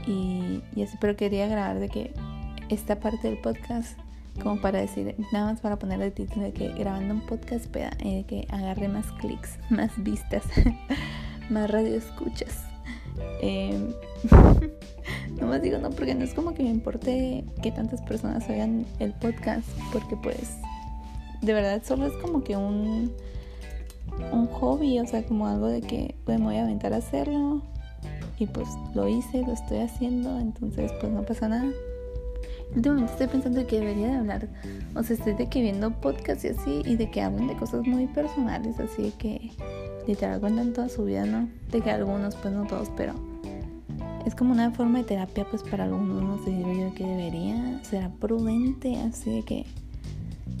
y, 0.05 0.61
y 0.75 0.83
así, 0.83 0.97
pero 1.01 1.15
quería 1.15 1.47
grabar 1.47 1.79
de 1.79 1.89
que 1.89 2.13
esta 2.69 2.99
parte 2.99 3.29
del 3.29 3.37
podcast 3.39 3.97
como 4.41 4.61
para 4.61 4.79
decir, 4.79 5.15
nada 5.31 5.51
más 5.51 5.61
para 5.61 5.79
poner 5.79 6.01
el 6.01 6.11
título 6.11 6.45
de 6.45 6.53
que 6.53 6.69
grabando 6.69 7.13
un 7.13 7.21
podcast 7.21 7.65
eh, 7.75 8.23
que 8.27 8.47
agarre 8.51 8.87
más 8.87 9.07
clics, 9.13 9.57
más 9.69 9.91
vistas, 9.97 10.43
más 11.49 11.69
radio 11.69 11.95
escuchas. 11.95 12.63
Em, 13.41 13.93
Nomás 15.39 15.61
digo 15.61 15.77
no, 15.77 15.89
porque 15.91 16.15
no 16.15 16.23
es 16.23 16.33
como 16.33 16.53
que 16.53 16.63
me 16.63 16.69
importe 16.69 17.45
que 17.61 17.71
tantas 17.71 18.01
personas 18.01 18.47
oigan 18.49 18.85
el 18.99 19.13
podcast, 19.13 19.67
porque 19.91 20.15
pues 20.15 20.57
de 21.41 21.53
verdad 21.53 21.81
solo 21.85 22.07
es 22.07 22.13
como 22.13 22.43
que 22.43 22.57
un, 22.57 23.13
un 24.31 24.47
hobby, 24.47 24.99
o 24.99 25.05
sea, 25.05 25.23
como 25.25 25.47
algo 25.47 25.67
de 25.67 25.81
que 25.81 26.15
pues, 26.25 26.39
me 26.39 26.45
voy 26.45 26.57
a 26.57 26.63
aventar 26.63 26.93
a 26.93 26.97
hacerlo 26.97 27.61
y 28.39 28.45
pues 28.47 28.67
lo 28.93 29.07
hice, 29.07 29.43
lo 29.43 29.53
estoy 29.53 29.79
haciendo, 29.79 30.39
entonces 30.39 30.91
pues 30.99 31.11
no 31.11 31.23
pasa 31.23 31.47
nada. 31.47 31.71
Últimamente 32.75 33.11
estoy 33.13 33.27
pensando 33.27 33.65
que 33.65 33.79
debería 33.79 34.07
de 34.07 34.15
hablar, 34.17 34.47
o 34.93 35.01
sea, 35.01 35.15
estoy 35.15 35.33
de 35.33 35.47
que 35.47 35.61
viendo 35.61 35.91
podcasts 36.01 36.45
y 36.45 36.49
así, 36.49 36.81
y 36.85 36.95
de 36.95 37.09
que 37.09 37.21
hablan 37.21 37.47
de 37.47 37.55
cosas 37.55 37.85
muy 37.87 38.07
personales, 38.07 38.79
así 38.79 39.03
de 39.03 39.11
que 39.11 39.51
literal 40.05 40.39
cuentan 40.39 40.73
toda 40.73 40.89
su 40.89 41.05
vida, 41.05 41.25
¿no? 41.25 41.49
De 41.71 41.81
que 41.81 41.89
algunos, 41.89 42.35
pues 42.35 42.53
no 42.53 42.67
todos, 42.67 42.89
pero 42.95 43.13
es 44.25 44.35
como 44.35 44.51
una 44.51 44.71
forma 44.71 44.99
de 44.99 45.05
terapia, 45.05 45.45
pues 45.49 45.63
para 45.63 45.85
algunos, 45.85 46.21
no 46.21 46.43
sé, 46.43 46.51
yo 46.51 46.93
que 46.93 47.05
debería, 47.05 47.79
será 47.83 48.09
prudente, 48.09 48.97
así 48.97 49.31
de 49.31 49.43
que 49.43 49.65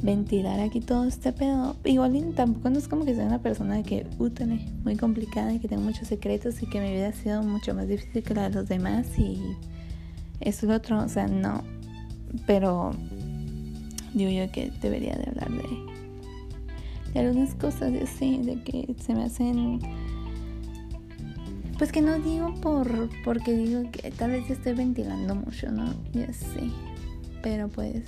ventilar 0.01 0.59
aquí 0.59 0.79
todo 0.79 1.05
este 1.05 1.33
pedo. 1.33 1.75
Igual 1.83 2.33
tampoco 2.35 2.69
no 2.69 2.77
es 2.77 2.87
como 2.87 3.05
que 3.05 3.15
sea 3.15 3.25
una 3.25 3.39
persona 3.39 3.75
de 3.75 3.83
que, 3.83 4.07
útale, 4.19 4.65
muy 4.83 4.95
complicada 4.95 5.53
y 5.53 5.59
que 5.59 5.67
tengo 5.67 5.81
muchos 5.81 6.07
secretos 6.07 6.61
y 6.61 6.67
que 6.67 6.79
mi 6.79 6.93
vida 6.93 7.09
ha 7.09 7.13
sido 7.13 7.43
mucho 7.43 7.73
más 7.73 7.87
difícil 7.87 8.23
que 8.23 8.33
la 8.33 8.49
de 8.49 8.55
los 8.55 8.69
demás 8.69 9.07
y 9.17 9.41
eso 10.39 10.65
es 10.65 10.69
lo 10.69 10.75
otro, 10.75 10.99
o 10.99 11.09
sea, 11.09 11.27
no. 11.27 11.63
Pero 12.45 12.91
digo 14.13 14.31
yo 14.31 14.51
que 14.51 14.71
debería 14.81 15.15
de 15.15 15.29
hablar 15.29 15.51
de, 15.51 17.13
de 17.13 17.19
algunas 17.19 17.55
cosas 17.55 17.93
así, 18.01 18.37
de 18.39 18.61
que 18.63 18.95
se 19.01 19.13
me 19.13 19.23
hacen... 19.23 19.79
Pues 21.77 21.91
que 21.91 22.01
no 22.01 22.17
digo 22.17 22.55
por 22.55 23.09
porque 23.23 23.51
digo 23.51 23.83
que 23.91 24.09
tal 24.09 24.31
vez 24.31 24.49
estoy 24.49 24.73
ventilando 24.73 25.35
mucho, 25.35 25.71
¿no? 25.71 25.93
Ya 26.11 26.33
sé. 26.33 26.71
Pero 27.43 27.67
pues 27.67 28.03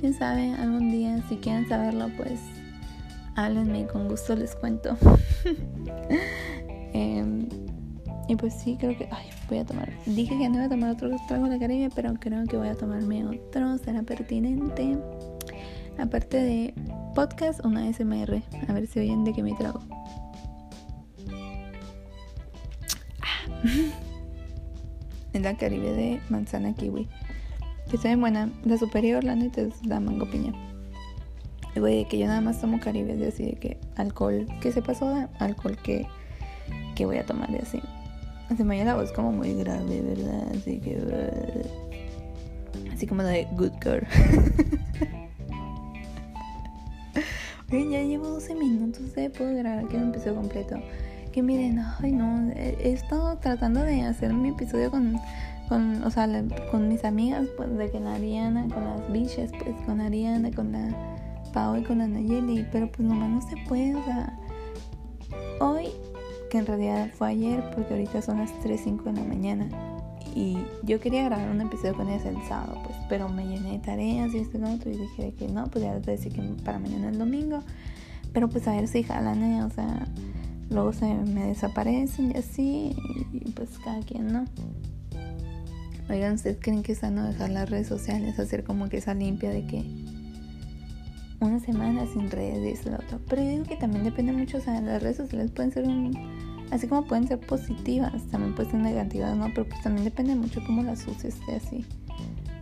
quién 0.00 0.14
sabe, 0.14 0.54
algún 0.54 0.90
día, 0.90 1.22
si 1.28 1.36
quieren 1.36 1.68
saberlo, 1.68 2.08
pues 2.16 2.40
háblenme, 3.36 3.86
con 3.86 4.08
gusto 4.08 4.34
les 4.36 4.54
cuento. 4.54 4.96
Em, 6.92 7.46
y 8.30 8.36
pues 8.36 8.54
sí, 8.54 8.76
creo 8.78 8.96
que. 8.96 9.08
Ay, 9.10 9.28
voy 9.48 9.58
a 9.58 9.64
tomar. 9.64 9.90
Dije 10.06 10.38
que 10.38 10.48
no 10.48 10.54
iba 10.54 10.66
a 10.66 10.68
tomar 10.68 10.90
otro 10.90 11.10
trago 11.26 11.46
de 11.46 11.50
la 11.50 11.58
Caribe, 11.58 11.90
pero 11.92 12.14
creo 12.14 12.44
que 12.44 12.56
voy 12.56 12.68
a 12.68 12.76
tomarme 12.76 13.26
otro. 13.26 13.76
Será 13.78 14.04
pertinente. 14.04 14.96
Aparte 15.98 16.36
de 16.36 16.72
podcast, 17.16 17.64
una 17.64 17.92
SMR. 17.92 18.40
A 18.68 18.72
ver 18.72 18.86
si 18.86 19.00
oyen 19.00 19.24
de 19.24 19.32
qué 19.32 19.42
me 19.42 19.52
trago. 19.54 19.80
Ah. 23.20 23.50
en 25.32 25.42
la 25.42 25.56
Caribe 25.56 25.92
de 25.92 26.20
manzana 26.28 26.72
kiwi 26.72 27.08
que 27.88 27.96
está 27.96 28.10
bien 28.10 28.20
buena. 28.20 28.48
La 28.62 28.78
superior, 28.78 29.24
la 29.24 29.34
neta, 29.34 29.62
es 29.62 29.84
la 29.84 29.98
mango 29.98 30.30
piña. 30.30 30.52
Y 31.74 31.80
güey, 31.80 32.06
que 32.06 32.16
yo 32.16 32.28
nada 32.28 32.40
más 32.40 32.60
tomo 32.60 32.78
caribe 32.78 33.16
de 33.16 33.26
así 33.26 33.42
de 33.42 33.52
que 33.54 33.80
alcohol 33.96 34.46
que 34.60 34.70
se 34.70 34.82
pasó 34.82 35.28
alcohol 35.40 35.76
que, 35.82 36.06
que 36.94 37.06
voy 37.06 37.16
a 37.16 37.26
tomar 37.26 37.50
de 37.50 37.58
así. 37.58 37.82
Se 38.56 38.64
me 38.64 38.76
oye 38.76 38.84
la 38.84 38.96
voz 38.96 39.12
como 39.12 39.32
muy 39.32 39.54
grave, 39.54 40.00
¿verdad? 40.00 40.48
Así 40.54 40.78
que. 40.80 40.98
Así 42.92 43.06
como 43.06 43.22
de 43.22 43.46
good 43.52 43.72
girl. 43.82 44.06
Oye, 47.72 47.88
ya 47.88 48.02
llevo 48.02 48.26
12 48.28 48.56
minutos 48.56 49.14
de 49.14 49.30
poder 49.30 49.58
grabar 49.58 49.86
que 49.86 49.96
no 49.96 50.06
empezó 50.06 50.34
completo. 50.34 50.74
Que 51.32 51.40
miren, 51.40 51.80
ay 52.00 52.10
no, 52.10 52.50
he 52.56 52.90
estado 52.90 53.38
tratando 53.38 53.80
de 53.82 54.02
hacer 54.02 54.34
mi 54.34 54.48
episodio 54.48 54.90
con 54.90 55.20
con, 55.70 56.02
o 56.02 56.10
sea, 56.10 56.28
con 56.72 56.88
mis 56.88 57.04
amigas, 57.04 57.46
pues 57.56 57.74
de 57.78 57.88
que 57.92 58.00
la 58.00 58.14
Ariana, 58.14 58.66
con 58.74 58.84
las 58.84 59.12
biches, 59.12 59.52
pues 59.52 59.76
con 59.86 60.00
Ariana, 60.00 60.50
con 60.50 60.72
la 60.72 60.88
Pau 61.54 61.76
y 61.76 61.84
con 61.84 61.98
la 61.98 62.08
Nayeli, 62.08 62.66
pero 62.72 62.90
pues 62.90 63.08
nomás 63.08 63.30
no 63.30 63.40
se 63.40 63.56
puede, 63.68 63.94
o 63.94 64.04
sea, 64.04 64.36
hoy, 65.60 65.90
que 66.50 66.58
en 66.58 66.66
realidad 66.66 67.10
fue 67.16 67.28
ayer, 67.28 67.64
porque 67.74 67.94
ahorita 67.94 68.20
son 68.20 68.38
las 68.38 68.52
3, 68.60 68.80
5 68.84 69.04
de 69.04 69.12
la 69.12 69.24
mañana, 69.24 69.68
y 70.34 70.58
yo 70.82 71.00
quería 71.00 71.24
grabar 71.24 71.50
un 71.50 71.60
episodio 71.60 71.94
con 71.94 72.08
ellas 72.08 72.26
el 72.26 72.36
sábado, 72.46 72.80
pues, 72.84 72.96
pero 73.08 73.28
me 73.28 73.46
llené 73.46 73.72
de 73.72 73.78
tareas 73.78 74.34
y 74.34 74.38
esto 74.38 74.58
y 74.58 74.62
otro, 74.62 74.90
y 74.90 74.96
dije 74.96 75.34
que 75.38 75.48
no, 75.48 75.64
pues 75.68 75.84
ya 75.84 75.98
decir 75.98 76.32
que 76.32 76.42
para 76.62 76.78
mañana 76.78 77.08
el 77.08 77.18
domingo, 77.18 77.60
pero 78.32 78.48
pues 78.48 78.68
a 78.68 78.72
ver 78.72 78.86
si 78.86 79.02
jalan, 79.02 79.42
¿eh? 79.42 79.62
o 79.62 79.70
sea, 79.70 80.06
luego 80.68 80.92
se 80.92 81.12
me 81.14 81.46
desaparecen 81.46 82.32
y 82.32 82.38
así, 82.38 82.96
y 83.32 83.50
pues 83.52 83.70
cada 83.82 84.00
quien, 84.00 84.32
¿no? 84.32 84.44
Oigan, 86.08 86.34
¿ustedes 86.34 86.58
creen 86.60 86.82
que 86.82 86.92
es 86.92 86.98
sano 86.98 87.24
dejar 87.24 87.50
las 87.50 87.70
redes 87.70 87.86
sociales, 87.86 88.38
hacer 88.38 88.64
como 88.64 88.88
que 88.88 88.98
esa 88.98 89.14
limpia 89.14 89.50
de 89.50 89.64
que 89.66 89.84
una 91.40 91.60
semana 91.60 92.06
sin 92.06 92.30
redes 92.30 92.86
y 92.86 92.90
lo 92.90 92.96
otro? 92.96 93.18
Pero 93.28 93.42
yo 93.42 93.48
digo 93.48 93.64
que 93.64 93.76
también 93.76 94.04
depende 94.04 94.32
mucho, 94.32 94.58
o 94.58 94.60
sea, 94.60 94.80
las 94.80 95.02
redes 95.02 95.16
sociales 95.16 95.50
pueden 95.50 95.72
ser 95.72 95.84
un... 95.84 96.12
Así 96.70 96.86
como 96.86 97.04
pueden 97.04 97.26
ser 97.26 97.40
positivas, 97.40 98.22
también 98.30 98.54
pueden 98.54 98.70
ser 98.70 98.80
negativas, 98.80 99.36
¿no? 99.36 99.46
Pero 99.54 99.68
pues 99.68 99.82
también 99.82 100.04
depende 100.04 100.36
mucho 100.36 100.60
cómo 100.64 100.82
las 100.82 101.06
uses, 101.08 101.36
así. 101.54 101.84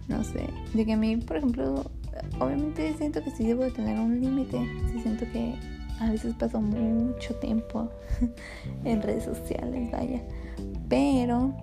No 0.08 0.25
sé. 0.25 0.49
De 0.73 0.87
que 0.87 0.94
a 0.94 0.97
mí, 0.97 1.18
por 1.18 1.37
ejemplo, 1.37 1.90
obviamente 2.40 2.94
siento 2.97 3.23
que 3.23 3.30
sí 3.30 3.47
debo 3.47 3.64
de 3.64 3.70
tener 3.70 3.99
un 4.00 4.20
límite. 4.20 4.58
Sí 4.92 5.00
siento 5.02 5.26
que 5.30 5.54
a 6.00 6.11
veces 6.11 6.35
paso 6.35 6.61
mucho 6.61 7.35
tiempo 7.37 7.90
en 8.85 9.02
redes 9.02 9.25
sociales, 9.25 9.90
vaya. 9.90 10.23
Pero 10.88 11.54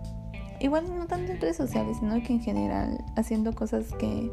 igual 0.59 0.85
no 0.97 1.07
tanto 1.07 1.31
en 1.31 1.41
redes 1.41 1.57
sociales, 1.57 1.97
sino 1.99 2.21
que 2.21 2.33
en 2.33 2.41
general 2.41 3.03
haciendo 3.15 3.53
cosas 3.53 3.85
que, 3.99 4.31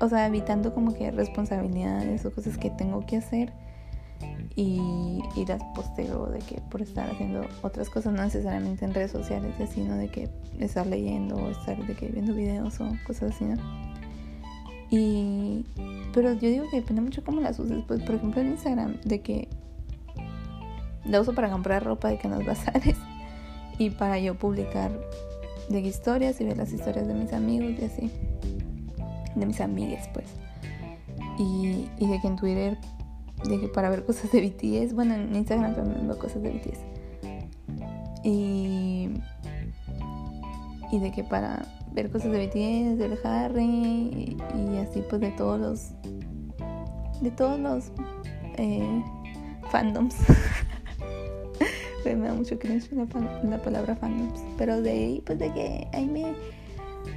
o 0.00 0.08
sea, 0.08 0.26
evitando 0.26 0.74
como 0.74 0.94
que 0.94 1.10
responsabilidades 1.10 2.24
o 2.24 2.32
cosas 2.32 2.58
que 2.58 2.70
tengo 2.70 3.04
que 3.06 3.16
hacer 3.16 3.52
y, 4.56 4.80
y 5.36 5.46
las 5.46 5.62
postero 5.74 6.26
de 6.26 6.40
que 6.40 6.60
por 6.70 6.82
estar 6.82 7.08
haciendo 7.10 7.46
otras 7.62 7.88
cosas, 7.88 8.12
no 8.12 8.22
necesariamente 8.22 8.84
en 8.84 8.94
redes 8.94 9.10
sociales, 9.10 9.54
sino 9.72 9.96
de 9.96 10.08
que 10.08 10.28
estar 10.58 10.86
leyendo 10.86 11.36
o 11.36 11.50
estar 11.50 11.76
de 11.86 11.94
que 11.94 12.08
viendo 12.08 12.34
videos 12.34 12.80
o 12.80 12.90
cosas 13.06 13.34
así, 13.34 13.44
¿no? 13.44 13.56
Y, 14.90 15.64
pero 16.12 16.32
yo 16.32 16.48
digo 16.48 16.64
que 16.70 16.80
depende 16.80 17.00
mucho 17.00 17.22
cómo 17.22 17.40
las 17.40 17.58
uses, 17.58 17.84
pues 17.86 18.02
por 18.02 18.16
ejemplo 18.16 18.40
en 18.40 18.48
Instagram, 18.48 19.00
de 19.02 19.20
que 19.20 19.48
la 21.04 21.20
uso 21.20 21.34
para 21.34 21.50
comprar 21.50 21.84
ropa 21.84 22.08
de 22.08 22.18
que 22.18 22.26
en 22.26 22.34
los 22.34 22.44
bazares 22.46 22.96
y 23.78 23.90
para 23.90 24.18
yo 24.18 24.34
publicar 24.34 24.90
de 25.68 25.80
historias 25.80 26.40
y 26.40 26.44
ver 26.44 26.56
las 26.56 26.72
historias 26.72 27.06
de 27.06 27.14
mis 27.14 27.32
amigos 27.32 27.72
y 27.80 27.84
así. 27.84 28.10
De 29.34 29.46
mis 29.46 29.60
amigas, 29.60 30.08
pues. 30.12 30.26
Y, 31.38 31.88
y 31.98 32.06
de 32.06 32.20
que 32.20 32.26
en 32.26 32.36
Twitter, 32.36 32.78
de 33.48 33.60
que 33.60 33.68
para 33.68 33.88
ver 33.90 34.04
cosas 34.04 34.30
de 34.32 34.40
BTS, 34.40 34.94
bueno, 34.94 35.14
en 35.14 35.34
Instagram 35.34 35.74
también 35.74 36.06
veo 36.06 36.18
cosas 36.18 36.42
de 36.42 36.50
BTS. 36.50 36.78
Y, 38.22 39.08
y 40.92 40.98
de 40.98 41.10
que 41.10 41.24
para 41.24 41.64
ver 41.92 42.10
cosas 42.10 42.32
de 42.32 42.46
BTS, 42.46 42.98
del 42.98 43.18
Harry 43.24 44.36
y, 44.56 44.76
así 44.76 45.02
pues 45.08 45.20
de 45.20 45.30
todos 45.30 45.58
los 45.58 45.90
de 47.22 47.30
todos 47.30 47.58
los 47.58 47.92
eh, 48.56 49.02
fandoms 49.70 50.16
me 52.04 52.28
da 52.28 52.34
mucho 52.34 52.58
cringe 52.58 52.90
la, 52.92 53.06
la, 53.44 53.62
palabra 53.62 53.94
fandoms. 53.96 54.40
Pero 54.58 54.80
de 54.80 54.90
ahí, 54.90 55.22
pues 55.24 55.38
de 55.38 55.52
que 55.52 55.88
ahí 55.92 56.06
me, 56.06 56.34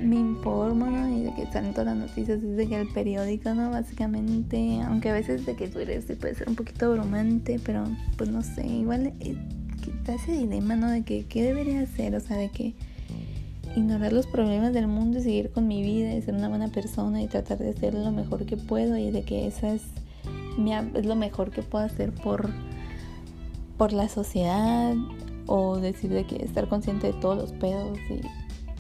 me 0.02 0.16
informo. 0.16 0.86
Y 1.08 1.24
de 1.24 1.34
que 1.34 1.52
salen 1.52 1.72
todas 1.72 1.88
las 1.88 2.10
noticias 2.10 2.42
desde 2.42 2.68
que 2.68 2.82
el 2.82 2.88
periódico, 2.90 3.54
¿no? 3.54 3.70
Básicamente, 3.70 4.82
aunque 4.82 5.10
a 5.10 5.14
veces 5.14 5.46
de 5.46 5.56
que 5.56 5.68
Twitter 5.68 6.02
sí 6.02 6.16
puede 6.16 6.36
ser 6.36 6.50
un 6.50 6.56
poquito 6.56 6.92
bromante, 6.92 7.60
pero 7.64 7.84
pues 8.18 8.30
no 8.30 8.42
sé, 8.42 8.66
igual 8.66 9.14
eh, 9.20 9.36
está 9.86 10.16
ese 10.16 10.34
dilema, 10.34 10.76
¿no? 10.76 10.90
De 10.90 11.04
que 11.04 11.26
qué 11.26 11.44
debería 11.44 11.82
hacer, 11.82 12.16
o 12.16 12.20
sea, 12.20 12.38
de 12.38 12.50
que 12.50 12.74
ignorar 13.76 14.14
los 14.14 14.28
problemas 14.28 14.74
del 14.74 14.88
mundo 14.88 15.20
y 15.20 15.24
seguir 15.24 15.52
con 15.52 15.68
mi 15.68 15.82
vida 15.82 16.14
y 16.14 16.22
ser 16.22 16.36
una 16.36 16.50
buena 16.50 16.68
persona 16.68 17.22
y 17.22 17.28
tratar 17.28 17.58
de 17.58 17.70
hacer 17.72 17.94
lo 17.94 18.12
mejor 18.12 18.46
que 18.46 18.58
puedo 18.58 18.98
y 18.98 19.10
de 19.10 19.24
que 19.24 19.48
esa 19.48 19.74
es, 19.74 19.84
mi, 20.58 20.74
es 20.74 21.06
lo 21.06 21.16
mejor 21.16 21.50
que 21.50 21.64
puedo 21.64 21.84
hacer 21.84 22.12
por 22.12 22.52
por 23.78 23.92
la 23.94 24.08
sociedad 24.08 24.96
o 25.46 25.78
decir 25.78 26.12
de 26.12 26.26
que 26.26 26.38
estar 26.38 26.68
consciente 26.68 27.08
de 27.08 27.14
todos 27.14 27.38
los 27.38 27.52
pedos 27.52 27.98
y 28.10 28.22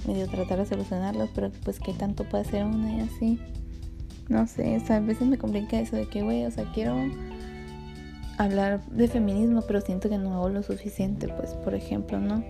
medio 0.07 0.27
tratar 0.27 0.59
de 0.59 0.65
solucionarlos, 0.65 1.29
pero 1.33 1.51
pues 1.63 1.79
qué 1.79 1.93
tanto 1.93 2.23
puede 2.23 2.43
hacer 2.43 2.63
una 2.65 2.97
y 2.97 2.99
así. 3.01 3.39
No 4.29 4.47
sé, 4.47 4.77
o 4.77 4.79
sea, 4.79 4.97
a 4.97 4.99
veces 4.99 5.27
me 5.27 5.37
complica 5.37 5.79
eso 5.79 5.95
de 5.95 6.07
que, 6.07 6.21
güey, 6.21 6.45
o 6.45 6.51
sea, 6.51 6.65
quiero 6.73 6.95
hablar 8.37 8.83
de 8.85 9.07
feminismo, 9.07 9.61
pero 9.61 9.81
siento 9.81 10.09
que 10.09 10.17
no 10.17 10.33
hago 10.35 10.49
lo 10.49 10.63
suficiente, 10.63 11.27
pues, 11.27 11.53
por 11.55 11.75
ejemplo, 11.75 12.19
¿no? 12.19 12.43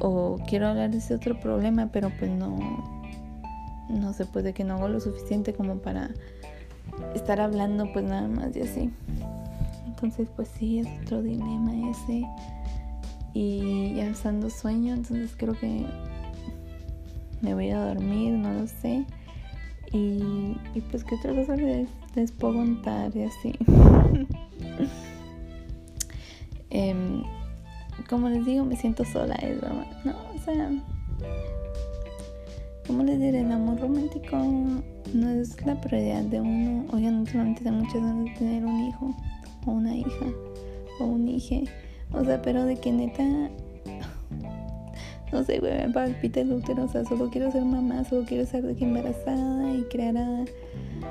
O 0.00 0.38
quiero 0.48 0.68
hablar 0.68 0.90
de 0.90 0.98
ese 0.98 1.14
otro 1.14 1.38
problema, 1.38 1.90
pero 1.92 2.10
pues 2.18 2.30
no, 2.30 2.58
no 3.88 4.12
sé, 4.12 4.26
pues 4.26 4.44
de 4.44 4.52
que 4.52 4.64
no 4.64 4.74
hago 4.74 4.88
lo 4.88 5.00
suficiente 5.00 5.54
como 5.54 5.76
para 5.76 6.10
estar 7.14 7.40
hablando, 7.40 7.92
pues 7.92 8.04
nada 8.04 8.28
más 8.28 8.56
y 8.56 8.62
así. 8.62 8.90
Entonces, 9.86 10.28
pues 10.34 10.48
sí, 10.48 10.80
es 10.80 10.88
otro 11.02 11.22
dilema 11.22 11.72
ese. 11.90 12.26
Y 13.32 13.94
ya 13.96 14.06
estando 14.06 14.50
sueño, 14.50 14.94
entonces 14.94 15.34
creo 15.36 15.58
que 15.58 15.86
me 17.42 17.54
voy 17.54 17.70
a 17.70 17.84
dormir, 17.86 18.34
no 18.34 18.52
lo 18.52 18.66
sé. 18.66 19.04
Y, 19.92 20.56
pues 20.90 21.04
qué 21.04 21.14
otra 21.14 21.34
cosa 21.34 21.54
les, 21.56 21.88
puedo 22.32 22.54
contar 22.54 23.16
y 23.16 23.22
así. 23.22 23.52
Em, 26.70 27.22
como 28.10 28.28
les 28.28 28.44
digo, 28.44 28.64
me 28.64 28.74
siento 28.74 29.04
sola, 29.04 29.36
es 29.36 29.60
broma. 29.60 29.86
No, 30.04 30.12
o 30.34 30.38
sea, 30.44 30.72
¿cómo 32.88 33.04
les 33.04 33.20
diré? 33.20 33.42
El 33.42 33.52
amor 33.52 33.78
romántico 33.80 34.36
no 34.36 35.30
es 35.30 35.64
la 35.64 35.80
prioridad 35.80 36.22
de 36.24 36.40
uno. 36.40 36.84
Oigan, 36.92 37.20
no 37.20 37.26
solamente 37.30 37.62
da 37.62 37.70
muchas 37.70 38.02
ganas 38.02 38.24
de 38.24 38.30
tener 38.32 38.64
un 38.64 38.88
hijo, 38.88 39.14
o 39.66 39.70
una 39.70 39.94
hija, 39.94 40.26
o 40.98 41.04
un 41.04 41.28
hijo. 41.28 41.62
O 42.12 42.24
sea, 42.24 42.42
pero 42.42 42.64
de 42.64 42.76
que 42.76 42.90
neta 42.90 43.22
no 45.34 45.42
sé, 45.42 45.58
güey, 45.58 45.74
me 45.74 45.92
palpita 45.92 46.40
el 46.40 46.52
útero, 46.52 46.84
o 46.84 46.88
sea, 46.88 47.04
solo 47.04 47.28
quiero 47.28 47.50
ser 47.50 47.64
mamá, 47.64 48.04
solo 48.04 48.24
quiero 48.24 48.46
ser 48.46 48.62
de 48.62 48.76
que 48.76 48.84
embarazada 48.84 49.74
y 49.74 49.82
crear 49.90 50.16
a, 50.16 50.44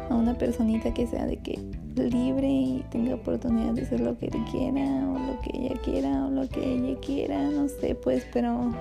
una 0.09 0.33
personita 0.37 0.93
que 0.93 1.05
sea 1.05 1.25
de 1.25 1.37
que 1.37 1.59
libre 1.95 2.47
y 2.49 2.85
tenga 2.89 3.15
oportunidad 3.15 3.73
de 3.73 3.81
hacer 3.81 3.99
lo 3.99 4.17
que 4.17 4.27
él 4.27 4.45
quiera 4.49 4.81
o 4.81 5.19
lo 5.19 5.41
que 5.41 5.51
ella 5.53 5.75
quiera 5.83 6.25
o 6.25 6.31
lo 6.31 6.47
que 6.47 6.73
ella 6.73 6.97
quiera, 7.01 7.49
no 7.49 7.67
sé, 7.67 7.95
pues, 7.95 8.25
pero 8.31 8.71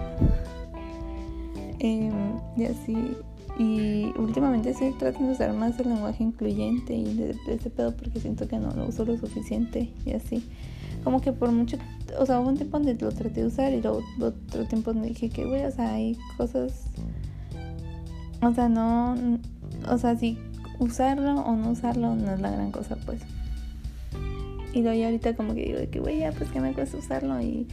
em, 1.81 2.13
y 2.57 2.65
así. 2.65 2.97
Y 3.59 4.13
últimamente 4.17 4.71
estoy 4.71 4.93
tratando 4.93 5.29
de 5.29 5.35
usar 5.35 5.53
más 5.53 5.79
el 5.81 5.89
lenguaje 5.89 6.23
incluyente 6.23 6.95
y 6.95 7.15
de 7.15 7.37
ese 7.49 7.69
pedo 7.69 7.95
porque 7.95 8.21
siento 8.21 8.47
que 8.47 8.59
no 8.59 8.71
lo 8.71 8.87
uso 8.87 9.05
lo 9.05 9.17
suficiente 9.19 9.91
y 10.07 10.13
así 10.13 10.43
como 11.03 11.21
que 11.21 11.33
por 11.33 11.51
mucho, 11.51 11.77
o 12.19 12.27
sea, 12.27 12.41
hubo 12.41 12.49
un 12.49 12.57
tiempo 12.57 12.79
donde 12.79 12.95
lo 12.95 13.11
traté 13.11 13.41
de 13.41 13.47
usar 13.47 13.73
y 13.73 13.81
luego 13.81 14.03
otro 14.21 14.65
tiempo 14.67 14.93
donde 14.93 15.09
dije 15.09 15.29
que, 15.29 15.45
güey, 15.45 15.65
o 15.65 15.71
sea, 15.71 15.95
hay 15.95 16.17
cosas, 16.37 16.85
o 18.41 18.53
sea, 18.55 18.69
no, 18.69 19.15
o 19.89 19.99
sea, 19.99 20.17
si 20.17 20.39
usarlo 20.79 21.41
o 21.41 21.57
no 21.57 21.71
usarlo 21.71 22.15
no 22.15 22.33
es 22.33 22.41
la 22.41 22.51
gran 22.51 22.71
cosa, 22.71 22.97
pues. 23.05 23.23
Y 24.75 24.81
luego 24.81 24.99
ya 24.99 25.07
ahorita 25.07 25.37
como 25.37 25.55
que 25.55 25.65
digo 25.65 25.91
que, 25.91 26.01
güey, 26.01 26.21
ya, 26.21 26.33
pues 26.33 26.51
que 26.51 26.61
me 26.61 26.73
cuesta 26.73 26.97
usarlo 26.97 27.41
y, 27.43 27.67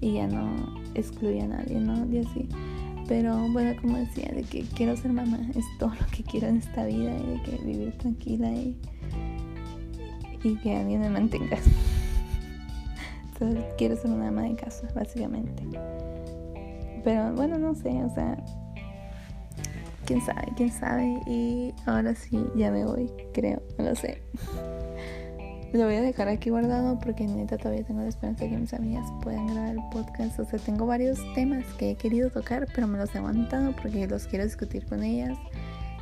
y 0.00 0.14
ya 0.14 0.26
no 0.26 0.80
excluye 0.94 1.42
a 1.42 1.46
nadie, 1.46 1.78
¿no? 1.78 2.06
Y 2.12 2.18
así. 2.18 2.48
Pero 3.06 3.36
bueno, 3.52 3.80
como 3.80 3.98
decía, 3.98 4.30
de 4.34 4.42
que 4.42 4.62
quiero 4.62 4.96
ser 4.96 5.12
mamá, 5.12 5.38
es 5.54 5.64
todo 5.78 5.90
lo 5.90 6.06
que 6.14 6.22
quiero 6.22 6.48
en 6.48 6.56
esta 6.56 6.84
vida 6.84 7.16
y 7.16 7.26
de 7.26 7.42
que 7.42 7.64
vivir 7.64 7.92
tranquila 7.98 8.50
y, 8.50 8.76
y 10.42 10.56
que 10.56 10.76
alguien 10.76 11.00
me 11.00 11.10
mantenga 11.10 11.58
quiero 13.76 13.96
ser 13.96 14.10
una 14.10 14.28
ama 14.28 14.42
de 14.42 14.56
casa, 14.56 14.88
básicamente. 14.94 15.62
Pero 17.04 17.32
bueno, 17.34 17.58
no 17.58 17.74
sé, 17.74 17.90
o 18.04 18.14
sea, 18.14 18.36
quién 20.04 20.20
sabe, 20.20 20.48
quién 20.56 20.70
sabe. 20.70 21.20
Y 21.26 21.74
ahora 21.86 22.14
sí, 22.14 22.38
ya 22.56 22.70
me 22.70 22.84
voy, 22.84 23.10
creo, 23.32 23.62
no 23.78 23.84
lo 23.84 23.94
sé. 23.94 24.22
Lo 25.72 25.84
voy 25.84 25.94
a 25.94 26.00
dejar 26.00 26.26
aquí 26.26 26.50
guardado 26.50 26.98
porque 26.98 27.24
neta 27.28 27.56
todavía 27.56 27.84
tengo 27.84 28.00
la 28.00 28.08
esperanza 28.08 28.42
de 28.42 28.50
que 28.50 28.56
mis 28.56 28.74
amigas 28.74 29.06
puedan 29.22 29.46
grabar 29.46 29.76
el 29.76 29.82
podcast. 29.92 30.40
O 30.40 30.44
sea, 30.44 30.58
tengo 30.58 30.84
varios 30.84 31.20
temas 31.36 31.64
que 31.74 31.92
he 31.92 31.94
querido 31.94 32.28
tocar, 32.28 32.66
pero 32.74 32.88
me 32.88 32.98
los 32.98 33.14
he 33.14 33.18
aguantado 33.18 33.72
porque 33.80 34.08
los 34.08 34.26
quiero 34.26 34.44
discutir 34.44 34.84
con 34.86 35.04
ellas. 35.04 35.38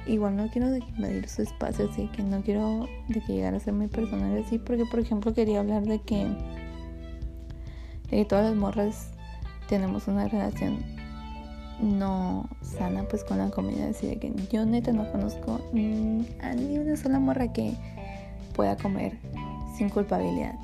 Igual 0.06 0.36
no 0.36 0.48
quiero 0.48 0.70
de 0.70 0.78
invadir 0.78 1.28
su 1.28 1.42
espacio, 1.42 1.90
así 1.90 2.08
que 2.08 2.22
no 2.22 2.40
quiero 2.40 2.86
de 3.08 3.20
que 3.20 3.34
llegara 3.34 3.58
a 3.58 3.60
ser 3.60 3.74
muy 3.74 3.88
personal 3.88 4.42
así, 4.42 4.58
porque 4.58 4.86
por 4.86 5.00
ejemplo 5.00 5.34
quería 5.34 5.60
hablar 5.60 5.82
de 5.82 6.00
que 6.00 6.26
que 8.10 8.24
todas 8.24 8.46
las 8.46 8.56
morras 8.56 9.10
tenemos 9.68 10.08
una 10.08 10.28
relación 10.28 10.82
no 11.80 12.48
sana 12.60 13.04
pues 13.04 13.24
con 13.24 13.38
la 13.38 13.50
comida. 13.50 13.88
Así 13.88 14.06
de 14.06 14.18
que 14.18 14.32
yo 14.50 14.64
neta 14.64 14.92
no 14.92 15.10
conozco 15.12 15.60
a 16.40 16.54
ni 16.54 16.78
una 16.78 16.96
sola 16.96 17.18
morra 17.18 17.52
que 17.52 17.74
pueda 18.54 18.76
comer 18.76 19.18
sin 19.76 19.88
culpabilidad. 19.88 20.54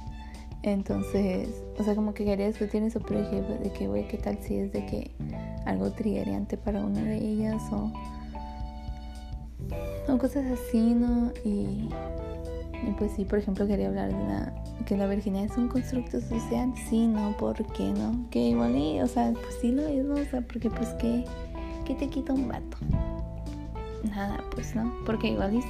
Entonces 0.63 1.49
o 1.79 1.85
sea 1.85 1.95
como 1.95 2.15
que 2.15 2.25
quería 2.25 2.47
discutir 2.47 2.83
eso 2.83 3.01
pero 3.07 3.21
dije 3.21 3.43
pues, 3.43 3.61
de 3.61 3.73
que 3.73 3.87
güey 3.87 4.09
qué 4.09 4.17
tal 4.17 4.39
si 4.41 4.57
es 4.57 4.73
de 4.73 4.87
que 4.87 5.11
algo 5.67 5.91
triggeriante 5.93 6.57
para 6.57 6.81
una 6.81 7.03
de 7.03 7.17
ellas 7.17 7.63
o 7.71 7.93
o 10.09 10.19
cosas 10.19 10.45
así 10.47 10.95
no 10.95 11.33
y 11.45 11.49
y 11.49 11.89
pues 12.99 13.13
sí, 13.13 13.25
por 13.25 13.39
ejemplo, 13.39 13.67
quería 13.67 13.89
hablar 13.89 14.09
de 14.09 14.25
la, 14.25 14.53
que 14.87 14.97
la 14.97 15.07
virginidad 15.07 15.45
es 15.45 15.57
un 15.57 15.69
constructo 15.69 16.21
social. 16.21 16.73
Sí, 16.89 17.07
no, 17.07 17.37
¿por 17.37 17.65
qué 17.73 17.93
no? 17.93 18.29
Que 18.31 18.49
igual, 18.49 18.75
o 19.03 19.07
sea, 19.07 19.33
pues 19.33 19.57
sí 19.61 19.73
lo 19.73 19.87
es, 19.87 20.05
¿no? 20.05 20.15
O 20.15 20.25
sea, 20.25 20.41
porque 20.41 20.71
pues 20.71 20.89
¿qué, 21.01 21.25
qué 21.85 21.95
te 21.95 22.09
quita 22.09 22.33
un 22.33 22.49
vato? 22.49 22.77
Nada, 24.05 24.43
pues 24.55 24.75
no, 24.75 24.93
porque 25.07 25.29
igual 25.29 25.57
es, 25.57 25.65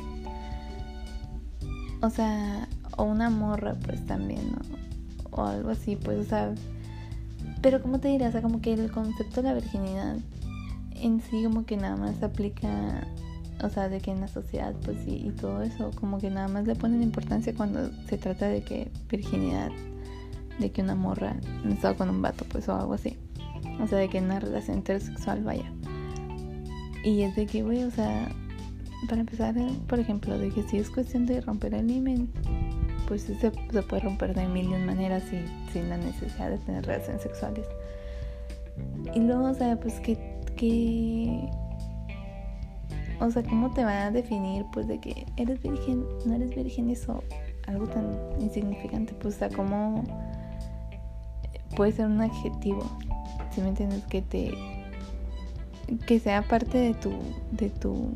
o 2.02 2.10
sea, 2.10 2.68
o 2.96 3.04
una 3.04 3.30
morra 3.30 3.74
pues 3.84 4.04
también, 4.06 4.52
¿no? 4.52 4.58
O 5.30 5.44
algo 5.44 5.70
así, 5.70 5.96
pues, 5.96 6.18
o 6.18 6.24
sea, 6.24 6.54
pero 7.62 7.80
como 7.80 8.00
te 8.00 8.08
diría, 8.08 8.28
o 8.28 8.32
sea, 8.32 8.42
como 8.42 8.60
que 8.60 8.74
el 8.74 8.90
concepto 8.90 9.42
de 9.42 9.48
la 9.48 9.54
virginidad 9.54 10.16
en 10.96 11.20
sí 11.20 11.42
como 11.44 11.64
que 11.64 11.76
nada 11.76 11.96
más 11.96 12.22
aplica 12.22 13.06
o 13.64 13.70
sea, 13.70 13.88
de 13.88 14.00
que 14.00 14.10
en 14.10 14.20
la 14.20 14.28
sociedad, 14.28 14.74
pues 14.84 14.98
sí, 15.04 15.26
y 15.26 15.30
todo 15.30 15.62
eso, 15.62 15.90
como 15.94 16.18
que 16.18 16.30
nada 16.30 16.48
más 16.48 16.66
le 16.66 16.74
ponen 16.74 17.02
importancia 17.02 17.54
cuando 17.54 17.90
se 18.08 18.18
trata 18.18 18.46
de 18.48 18.62
que 18.62 18.90
virginidad, 19.08 19.70
de 20.58 20.70
que 20.70 20.82
una 20.82 20.94
morra 20.94 21.36
estaba 21.68 21.94
con 21.94 22.10
un 22.10 22.22
vato, 22.22 22.44
pues 22.48 22.68
o 22.68 22.74
algo 22.76 22.94
así. 22.94 23.16
O 23.80 23.86
sea, 23.86 23.98
de 23.98 24.08
que 24.08 24.18
una 24.18 24.40
relación 24.40 24.78
intersexual 24.78 25.42
vaya. 25.42 25.72
Y 27.04 27.22
es 27.22 27.34
de 27.36 27.46
que, 27.46 27.62
güey, 27.62 27.84
o 27.84 27.90
sea, 27.90 28.28
para 29.08 29.20
empezar, 29.20 29.54
por 29.88 29.98
ejemplo, 29.98 30.38
de 30.38 30.50
que 30.50 30.62
si 30.62 30.78
es 30.78 30.90
cuestión 30.90 31.26
de 31.26 31.40
romper 31.40 31.74
el 31.74 31.90
imen, 31.90 32.30
pues 33.08 33.22
se, 33.22 33.38
se 33.38 33.50
puede 33.50 34.02
romper 34.02 34.34
de 34.34 34.46
mil 34.46 34.66
y 34.66 34.76
maneras 34.76 35.24
y, 35.32 35.44
sin 35.72 35.88
la 35.88 35.98
necesidad 35.98 36.50
de 36.50 36.58
tener 36.58 36.86
relaciones 36.86 37.22
sexuales. 37.22 37.66
Y 39.14 39.20
luego, 39.20 39.50
o 39.50 39.54
sea, 39.54 39.78
pues 39.78 40.00
que, 40.00 40.16
que 40.56 41.48
o 43.20 43.30
sea, 43.30 43.42
¿cómo 43.42 43.72
te 43.72 43.84
va 43.84 44.06
a 44.06 44.10
definir 44.10 44.64
pues 44.72 44.88
de 44.88 44.98
que 45.00 45.26
eres 45.36 45.62
virgen, 45.62 46.04
no 46.26 46.34
eres 46.34 46.54
virgen, 46.54 46.90
eso 46.90 47.22
algo 47.66 47.86
tan 47.86 48.18
insignificante? 48.40 49.14
Pues 49.14 49.36
o 49.36 49.38
sea, 49.38 49.48
¿cómo 49.50 50.04
puede 51.76 51.92
ser 51.92 52.06
un 52.06 52.20
adjetivo? 52.20 52.84
Si 53.50 53.60
me 53.60 53.68
entiendes, 53.68 54.02
que 54.04 54.22
te 54.22 54.54
que 56.06 56.18
sea 56.18 56.42
parte 56.42 56.78
de 56.78 56.94
tu 56.94 57.12
de 57.50 57.70
tu 57.70 58.10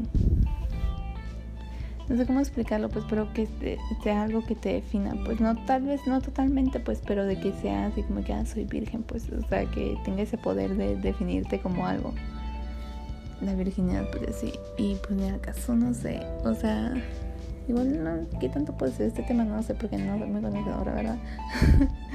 no 2.09 2.17
sé 2.17 2.27
cómo 2.27 2.41
explicarlo 2.41 2.89
pues 2.89 3.05
pero 3.09 3.33
que 3.35 3.47
sea 4.03 4.23
algo 4.23 4.45
que 4.45 4.55
te 4.55 4.73
defina 4.73 5.15
pues 5.25 5.41
no 5.41 5.55
tal 5.67 5.83
vez 5.83 6.01
no 6.07 6.21
totalmente 6.23 6.81
pues 6.81 7.03
pero 7.07 7.27
de 7.27 7.39
que 7.39 7.53
sea 7.53 7.87
así 7.87 8.03
como 8.03 8.25
que 8.25 8.33
ah, 8.33 8.47
soy 8.47 8.65
virgen 8.65 9.03
pues 9.03 9.31
o 9.31 9.47
sea 9.49 9.67
que 9.67 9.99
tenga 10.05 10.23
ese 10.23 10.39
poder 10.39 10.77
de 10.77 10.97
definirte 10.97 11.61
como 11.61 11.87
algo 11.87 12.15
la 13.40 13.55
virginidad, 13.55 14.05
pues 14.11 14.37
sí. 14.37 14.53
Y 14.77 14.96
pues 14.96 15.20
en 15.20 15.35
acaso 15.35 15.74
no 15.74 15.94
sé, 15.94 16.20
o 16.44 16.55
sea, 16.55 16.94
igual 17.68 18.03
no, 18.03 18.38
¿qué 18.40 18.48
tanto 18.48 18.77
puede 18.77 18.92
ser 18.92 19.09
este 19.09 19.22
tema? 19.22 19.44
No 19.44 19.62
sé, 19.62 19.74
porque 19.74 19.98
no 19.98 20.18
soy 20.18 20.29
muy 20.29 20.42
conocedora, 20.42 20.94
¿verdad? 20.94 21.18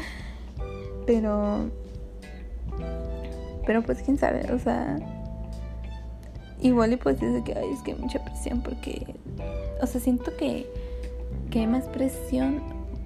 pero, 1.05 1.69
pero 3.65 3.81
pues 3.83 4.01
quién 4.01 4.17
sabe, 4.17 4.51
o 4.51 4.59
sea, 4.59 4.97
igual 6.62 6.93
y 6.93 6.97
pues 6.97 7.19
dice 7.19 7.43
que, 7.43 7.51
es 7.51 7.81
que 7.83 7.91
hay 7.91 7.97
mucha 7.97 8.23
presión 8.23 8.62
porque, 8.62 9.15
o 9.81 9.88
sea, 9.88 10.01
siento 10.01 10.36
que, 10.38 10.67
que 11.51 11.59
hay 11.59 11.67
más 11.67 11.86
presión 11.86 12.62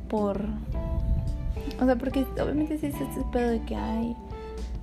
por, 0.09 0.41
o 1.79 1.85
sea, 1.85 1.95
porque 1.95 2.25
obviamente 2.41 2.77
sí 2.77 2.87
es 2.87 2.95
este 2.95 3.21
pedo 3.31 3.51
de 3.51 3.61
que 3.63 3.75
hay 3.75 4.15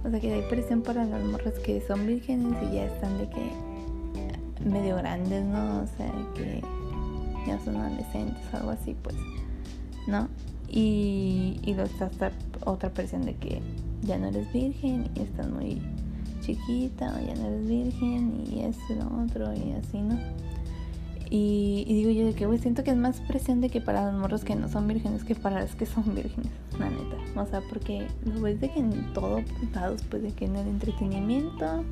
o 0.04 0.10
sea 0.10 0.20
que 0.20 0.32
hay 0.32 0.42
presión 0.42 0.82
para 0.82 1.04
las 1.04 1.24
morras 1.24 1.54
que 1.60 1.80
son 1.80 2.06
vírgenes 2.06 2.56
y 2.70 2.74
ya 2.74 2.84
están 2.86 3.18
de 3.18 3.28
que 3.28 3.50
medio 4.68 4.96
grandes, 4.96 5.44
¿no? 5.44 5.82
O 5.82 5.86
sea, 5.96 6.12
que 6.34 6.62
ya 7.46 7.58
son 7.64 7.76
adolescentes 7.76 8.42
o 8.52 8.56
algo 8.56 8.70
así, 8.70 8.94
pues, 9.02 9.16
¿no? 10.06 10.28
Y, 10.68 11.60
y 11.62 11.74
luego 11.74 11.90
está 11.90 12.32
otra 12.64 12.90
presión 12.90 13.24
de 13.24 13.34
que 13.34 13.60
ya 14.02 14.18
no 14.18 14.28
eres 14.28 14.52
virgen 14.52 15.10
y 15.14 15.20
estás 15.20 15.48
muy 15.48 15.80
chiquita 16.40 17.14
o 17.16 17.26
ya 17.26 17.34
no 17.36 17.46
eres 17.48 17.66
virgen 17.66 18.44
y 18.46 18.60
eso 18.60 18.80
y 18.90 18.94
lo 18.94 19.06
otro 19.24 19.52
y 19.54 19.72
así, 19.72 19.98
¿no? 19.98 20.18
Y, 21.30 21.84
digo 21.86 22.10
yo 22.10 22.26
de 22.26 22.34
que, 22.34 22.46
güey, 22.46 22.58
siento 22.58 22.84
que 22.84 22.90
es 22.90 22.96
más 22.96 23.20
presión 23.20 23.60
de 23.60 23.70
que 23.70 23.80
para 23.80 24.10
los 24.10 24.20
morros 24.20 24.44
que 24.44 24.54
no 24.54 24.68
son 24.68 24.86
vírgenes 24.86 25.24
que 25.24 25.34
para 25.34 25.62
los 25.62 25.74
que 25.74 25.86
son 25.86 26.14
vírgenes, 26.14 26.52
la 26.78 26.90
neta. 26.90 27.16
O 27.36 27.46
sea, 27.46 27.60
porque 27.68 28.06
lo 28.24 28.40
ves 28.40 28.60
de 28.60 28.70
que 28.70 28.80
en 28.80 29.12
todo 29.12 29.40
lados, 29.74 30.02
pues 30.10 30.22
de 30.22 30.32
que 30.32 30.44
en 30.44 30.56
el 30.56 30.68
entretenimiento 30.68 31.84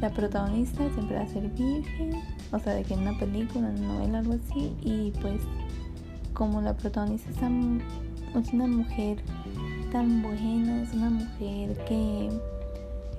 la 0.00 0.10
protagonista 0.10 0.88
siempre 0.92 1.16
va 1.16 1.22
a 1.22 1.28
ser 1.28 1.48
virgen. 1.50 2.20
O 2.52 2.58
sea, 2.58 2.74
de 2.74 2.84
que 2.84 2.94
en 2.94 3.00
una 3.00 3.18
película, 3.18 3.68
en 3.70 3.84
una 3.84 3.94
novela, 3.94 4.18
algo 4.18 4.34
así. 4.34 4.72
Y 4.82 5.12
pues, 5.22 5.40
como 6.34 6.60
la 6.60 6.76
protagonista 6.76 7.30
es, 7.30 8.52
una 8.52 8.66
mujer 8.66 9.18
tan 9.92 10.22
buena, 10.22 10.82
es 10.82 10.92
una 10.92 11.10
mujer 11.10 11.76
que 11.88 12.28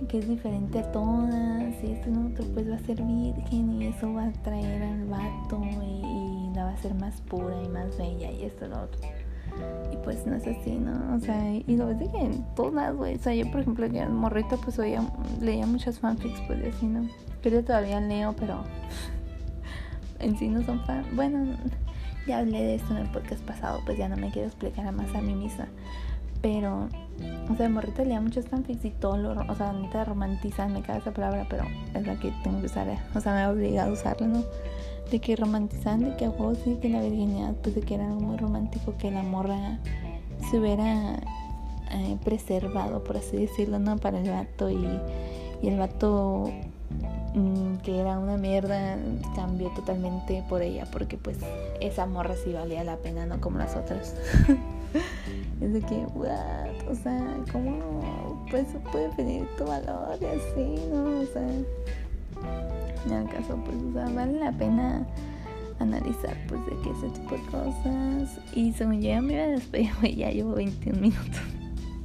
que 0.10 0.20
es 0.20 0.30
diferente 0.30 0.78
a 0.78 0.92
todas, 0.92 1.84
y 1.84 1.92
este 1.92 2.12
otro 2.12 2.46
pues 2.54 2.70
va 2.70 2.76
a 2.76 2.80
ser 2.80 3.02
virgen 3.02 3.82
y 3.82 3.88
eso 3.88 4.14
va 4.14 4.26
a 4.26 4.32
traer 4.44 4.84
al 4.84 5.06
vato 5.08 5.60
y, 5.84 6.54
la 6.54 6.66
va 6.66 6.70
a 6.70 6.74
hacer 6.74 6.94
más 6.96 7.20
pura 7.22 7.56
y 7.64 7.68
más 7.70 7.98
bella 7.98 8.32
y 8.32 8.44
esto 8.44 8.68
lo 8.68 8.84
otro. 8.84 9.02
Y 9.92 9.98
pues 9.98 10.26
no 10.26 10.36
es 10.36 10.48
así, 10.48 10.76
¿no? 10.76 11.16
O 11.16 11.20
sea, 11.20 11.54
y 11.54 11.78
lo 11.78 11.88
ves 11.88 12.00
de 12.00 12.10
que 12.10 12.20
en 12.20 12.44
todas 12.56 12.96
güey. 12.96 13.16
O 13.16 13.20
sea, 13.20 13.34
yo 13.34 13.50
por 13.52 13.62
ejemplo 13.62 13.90
que 13.90 14.06
morrito 14.06 14.58
pues 14.58 14.80
oía, 14.80 15.02
leía 15.42 15.66
muchas 15.66 16.00
fanfics 16.00 16.42
pues 16.48 16.62
de 16.62 16.70
así, 16.70 16.86
¿no? 16.86 17.08
Yo 17.44 17.64
todavía 17.64 18.02
leo, 18.02 18.36
pero 18.38 18.64
en 20.20 20.38
sí 20.38 20.50
no 20.50 20.62
son 20.64 20.84
fan. 20.86 21.06
Bueno, 21.14 21.56
ya 22.28 22.40
hablé 22.40 22.62
de 22.62 22.76
esto 22.76 22.94
en 22.94 23.06
el 23.06 23.12
podcast 23.12 23.42
pasado, 23.44 23.80
pues 23.86 23.98
ya 23.98 24.10
no 24.10 24.18
me 24.18 24.32
quiero 24.32 24.48
explicar 24.48 24.92
más 24.92 25.14
a 25.16 25.22
mí 25.22 25.34
misma. 25.34 25.68
Pero, 26.42 26.90
o 27.50 27.56
sea, 27.56 27.70
morrito 27.70 28.04
leía 28.04 28.22
muchos 28.22 28.48
fanfics 28.48 28.86
y 28.86 28.92
todo 28.92 29.18
lo, 29.18 29.32
o 29.32 29.56
sea, 29.56 29.74
neta 29.74 30.04
romantizan, 30.04 30.74
me 30.74 30.82
cae 30.82 31.00
esa 31.00 31.12
palabra, 31.12 31.48
pero 31.50 31.64
es 31.94 32.06
la 32.06 32.20
que 32.20 32.32
tengo 32.44 32.60
que 32.60 32.68
usar, 32.68 32.88
o 33.16 33.22
sea, 33.22 33.34
me 33.34 33.42
ha 33.42 33.50
obligado 33.50 33.92
a 33.92 33.94
usarla, 33.94 34.28
¿no? 34.28 34.44
De 35.12 35.20
que 35.20 35.36
romantizan, 35.36 36.02
de 36.04 36.16
que 36.18 36.26
a 36.26 36.30
vos 36.30 36.58
sí, 36.64 36.78
que 36.82 36.90
la 36.90 37.02
virginidad, 37.02 37.54
pues 37.64 37.76
de 37.76 37.82
que 37.82 37.96
era 37.96 38.08
algo 38.08 38.20
muy 38.20 38.38
romántico, 38.38 38.96
que 38.98 39.10
la 39.10 39.24
morra 39.24 39.80
se 40.50 40.60
hubiera 40.60 41.20
eh, 41.92 42.18
preservado, 42.24 43.04
por 43.04 43.18
así 43.18 43.38
decirlo, 43.38 43.80
¿no? 43.80 43.98
Para 43.98 44.20
el 44.20 44.30
vato 44.30 44.70
y, 44.70 44.86
y 45.62 45.70
el 45.70 45.78
vato 45.78 46.52
mm, 47.34 47.78
que 47.78 48.00
era 48.00 48.20
una 48.20 48.38
mierda 48.38 48.98
cambió 49.36 49.70
totalmente 49.70 50.44
por 50.50 50.62
ella 50.62 50.86
porque 50.92 51.18
pues 51.18 51.38
esa 51.80 52.06
morra 52.06 52.36
sí 52.44 52.52
valía 52.52 52.84
la 52.84 52.98
pena 52.98 53.26
no 53.26 53.40
como 53.40 53.58
las 53.58 53.76
otras 53.76 54.16
es 55.62 55.74
de 55.74 55.82
que, 55.82 55.96
what, 56.16 56.90
o 56.90 56.96
sea, 56.96 57.38
¿cómo 57.52 58.46
pues 58.50 58.68
puede 58.92 59.10
pedir 59.10 59.48
tu 59.58 59.66
valor 59.66 60.18
y 60.22 60.26
así, 60.26 60.88
no? 60.92 61.22
O 61.22 61.26
sea, 61.26 61.48
en 63.06 63.14
el 63.14 63.30
caso, 63.30 63.58
pues, 63.64 63.78
o 63.78 64.14
vale 64.14 64.40
la 64.40 64.52
pena 64.52 65.06
analizar, 65.80 66.36
pues, 66.48 66.62
de 66.66 66.72
que 66.82 66.90
ese 66.92 67.20
tipo 67.20 67.36
de 67.36 67.42
cosas. 67.52 68.40
Y 68.56 68.74
según 68.74 69.02
yo 69.02 69.10
ya 69.10 69.22
me 69.22 69.34
iba 69.34 69.44
a 69.44 69.48
despedir, 69.48 69.92
ya 70.16 70.32
llevo 70.32 70.54
21 70.54 71.00
minutos. 71.00 71.42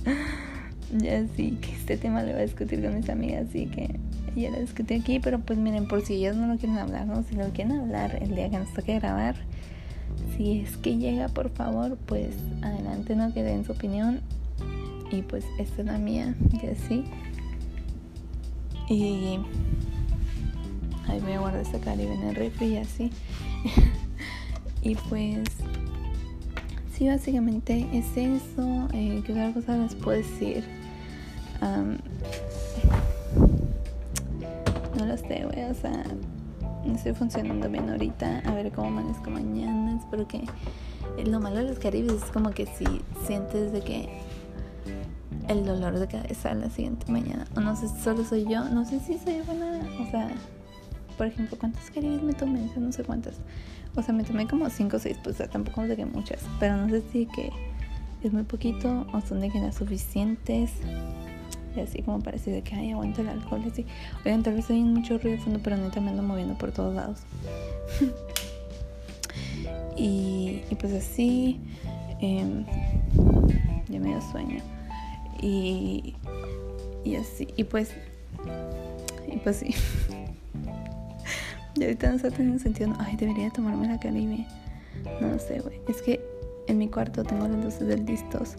ya 0.98 1.26
sí, 1.36 1.58
que 1.60 1.72
este 1.72 1.96
tema 1.96 2.22
lo 2.22 2.32
voy 2.32 2.40
a 2.40 2.44
discutir 2.44 2.82
con 2.82 2.94
mis 2.94 3.08
amigas, 3.08 3.48
así 3.48 3.66
que 3.66 3.98
ya 4.36 4.50
lo 4.50 4.60
discutí 4.60 4.94
aquí, 4.94 5.20
pero 5.20 5.40
pues 5.40 5.58
miren, 5.58 5.88
por 5.88 6.02
si 6.02 6.14
ellas 6.14 6.36
no 6.36 6.46
lo 6.46 6.56
quieren 6.58 6.78
hablar, 6.78 7.06
¿no? 7.06 7.22
Si 7.22 7.34
lo 7.34 7.48
quieren 7.50 7.72
hablar 7.72 8.18
el 8.20 8.34
día 8.34 8.50
que 8.50 8.58
nos 8.58 8.72
toque 8.72 8.98
grabar 8.98 9.36
si 10.36 10.60
es 10.60 10.76
que 10.76 10.96
llega, 10.96 11.28
por 11.28 11.50
favor, 11.50 11.96
pues 12.06 12.34
adelante, 12.62 13.16
no 13.16 13.32
que 13.32 13.42
den 13.42 13.64
su 13.64 13.72
opinión. 13.72 14.20
Y 15.10 15.22
pues 15.22 15.44
esta 15.58 15.82
es 15.82 15.86
la 15.86 15.98
mía, 15.98 16.34
y 16.62 16.66
así. 16.66 17.04
Y 18.88 19.38
ahí 21.08 21.20
voy 21.20 21.32
a 21.32 21.40
guardar 21.40 21.62
esta 21.62 21.78
caribe 21.78 22.14
en 22.14 22.22
el 22.22 22.34
refri 22.34 22.66
y 22.66 22.76
así. 22.78 23.10
y 24.82 24.94
pues 24.94 25.48
sí, 26.94 27.08
básicamente 27.08 27.86
es 27.92 28.16
eso. 28.16 28.88
Eh, 28.92 29.22
¿Qué 29.24 29.32
otra 29.32 29.52
cosa 29.52 29.76
les 29.76 29.94
puedo 29.94 30.18
decir? 30.18 30.64
no 34.98 35.06
lo 35.06 35.16
sé, 35.16 35.44
güey, 35.44 35.70
o 35.70 35.74
sea 35.74 36.04
no 36.84 36.94
estoy 36.94 37.14
funcionando 37.14 37.68
bien 37.68 37.88
ahorita. 37.88 38.42
A 38.44 38.54
ver 38.54 38.72
cómo 38.72 38.88
amanezco 38.88 39.30
mañana. 39.30 39.96
Espero 39.96 40.26
que. 40.26 40.44
Lo 41.24 41.40
malo 41.40 41.56
de 41.56 41.64
los 41.64 41.78
caribes 41.78 42.14
es 42.14 42.30
como 42.30 42.50
que 42.50 42.66
si 42.66 42.84
sientes 43.26 43.72
de 43.72 43.80
que 43.80 44.08
el 45.48 45.66
dolor 45.66 45.98
de 45.98 46.06
cabeza 46.06 46.54
la 46.54 46.70
siguiente 46.70 47.10
mañana. 47.10 47.46
O 47.56 47.60
no 47.60 47.76
sé 47.76 47.88
solo 48.02 48.24
soy 48.24 48.44
yo. 48.44 48.64
No 48.64 48.84
sé 48.84 49.00
si 49.00 49.18
soy 49.18 49.40
buena. 49.42 49.80
O 50.00 50.10
sea, 50.10 50.30
por 51.12 51.26
ejemplo, 51.26 51.56
¿cuántos 51.58 51.90
caribes 51.90 52.22
me 52.22 52.32
tomé? 52.32 52.68
No 52.76 52.92
sé 52.92 53.04
cuántas. 53.04 53.36
O 53.94 54.02
sea, 54.02 54.14
me 54.14 54.24
tomé 54.24 54.46
como 54.46 54.68
5 54.68 54.96
o 54.96 55.00
6. 55.00 55.18
Pues 55.22 55.34
o 55.34 55.38
sea, 55.38 55.48
tampoco 55.48 55.82
de 55.82 55.96
que 55.96 56.06
muchas. 56.06 56.40
Pero 56.58 56.76
no 56.76 56.88
sé 56.88 57.02
si 57.12 57.26
que 57.26 57.50
es 58.22 58.32
muy 58.32 58.44
poquito 58.44 59.06
o 59.12 59.20
son 59.20 59.40
de 59.40 59.50
que 59.50 59.60
las 59.60 59.76
suficientes. 59.76 60.70
Y 61.76 61.80
así 61.80 62.02
como 62.02 62.20
parece 62.20 62.50
de 62.50 62.62
que, 62.62 62.74
ay, 62.74 62.92
aguanta 62.92 63.22
el 63.22 63.28
alcohol. 63.28 63.62
Así. 63.70 63.86
Oigan, 64.24 64.42
tal 64.42 64.54
vez 64.54 64.68
hay 64.70 64.82
mucho 64.82 65.18
ruido 65.18 65.36
de 65.36 65.42
fondo, 65.42 65.60
pero 65.62 65.76
neta 65.76 66.00
me 66.00 66.10
ando 66.10 66.22
moviendo 66.22 66.54
por 66.54 66.72
todos 66.72 66.94
lados. 66.94 67.20
y, 69.96 70.62
y, 70.70 70.74
pues 70.78 70.92
así, 70.92 71.60
eh, 72.20 72.64
ya 73.88 74.00
me 74.00 74.08
dio 74.08 74.20
sueño. 74.30 74.62
Y, 75.40 76.14
y 77.04 77.16
así, 77.16 77.48
y 77.56 77.64
pues, 77.64 77.90
y 79.26 79.38
pues 79.38 79.56
sí. 79.56 79.74
y 81.74 81.84
ahorita 81.84 82.10
no 82.10 82.16
está 82.16 82.30
teniendo 82.30 82.62
sentido, 82.62 82.92
ay, 82.98 83.16
debería 83.16 83.50
tomarme 83.50 83.88
la 83.88 83.98
Caribe. 83.98 84.46
No 85.20 85.28
lo 85.28 85.38
sé, 85.38 85.60
güey. 85.60 85.80
Es 85.88 86.02
que 86.02 86.20
en 86.66 86.78
mi 86.78 86.88
cuarto 86.88 87.24
tengo 87.24 87.48
las 87.48 87.64
luces 87.64 87.86
del 87.86 88.04
distos. 88.04 88.56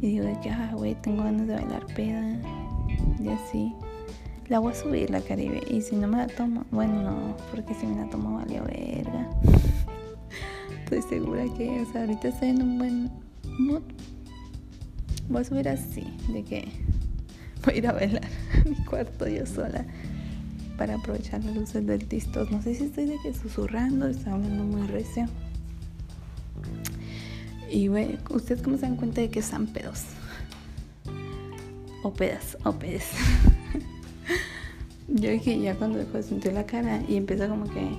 Y 0.00 0.08
digo 0.08 0.24
de 0.24 0.38
que, 0.40 0.50
ah, 0.50 0.72
güey, 0.74 0.94
tengo 0.96 1.22
ganas 1.22 1.46
de 1.46 1.54
bailar 1.54 1.86
peda. 1.94 2.40
Y 3.22 3.28
así. 3.28 3.72
La 4.48 4.58
voy 4.58 4.72
a 4.72 4.74
subir 4.74 5.10
la 5.10 5.20
Caribe. 5.20 5.62
Y 5.70 5.80
si 5.80 5.94
no 5.94 6.08
me 6.08 6.16
la 6.16 6.26
tomo, 6.26 6.64
bueno, 6.72 7.02
no, 7.02 7.36
porque 7.52 7.72
si 7.74 7.86
me 7.86 7.96
la 7.96 8.10
tomo 8.10 8.36
valió 8.36 8.64
verga. 8.64 9.30
estoy 10.84 11.02
segura 11.02 11.44
que, 11.56 11.80
o 11.80 11.92
sea, 11.92 12.00
ahorita 12.00 12.28
estoy 12.28 12.48
en 12.48 12.62
un 12.62 12.78
buen 12.78 13.10
mood. 13.60 13.82
Voy 15.28 15.42
a 15.42 15.44
subir 15.44 15.68
así, 15.68 16.04
de 16.32 16.42
que 16.42 16.68
voy 17.64 17.74
a 17.74 17.78
ir 17.78 17.86
a 17.86 17.92
bailar 17.92 18.24
a 18.54 18.68
mi 18.68 18.74
cuarto 18.84 19.28
yo 19.28 19.46
sola 19.46 19.84
para 20.80 20.94
aprovechar 20.94 21.44
las 21.44 21.54
luces 21.54 21.86
del 21.86 22.06
tistos. 22.06 22.50
No 22.50 22.62
sé 22.62 22.74
si 22.74 22.84
estoy 22.84 23.04
de 23.04 23.18
que 23.22 23.34
susurrando, 23.34 24.08
está 24.08 24.32
hablando 24.32 24.64
muy 24.64 24.86
recio. 24.86 25.26
Y 27.70 27.88
güey, 27.88 28.18
¿ustedes 28.30 28.62
cómo 28.62 28.78
se 28.78 28.84
dan 28.86 28.96
cuenta 28.96 29.20
de 29.20 29.28
que 29.28 29.40
están 29.40 29.66
pedos? 29.66 30.04
O 32.02 32.14
pedas, 32.14 32.56
o 32.64 32.72
pedes. 32.72 33.10
Yo 35.08 35.28
dije 35.28 35.60
ya 35.60 35.74
cuando 35.74 35.98
dejó 35.98 36.12
de 36.12 36.22
sentir 36.22 36.54
la 36.54 36.64
cara 36.64 37.02
y 37.06 37.16
empieza 37.16 37.46
como 37.46 37.64
que. 37.64 37.90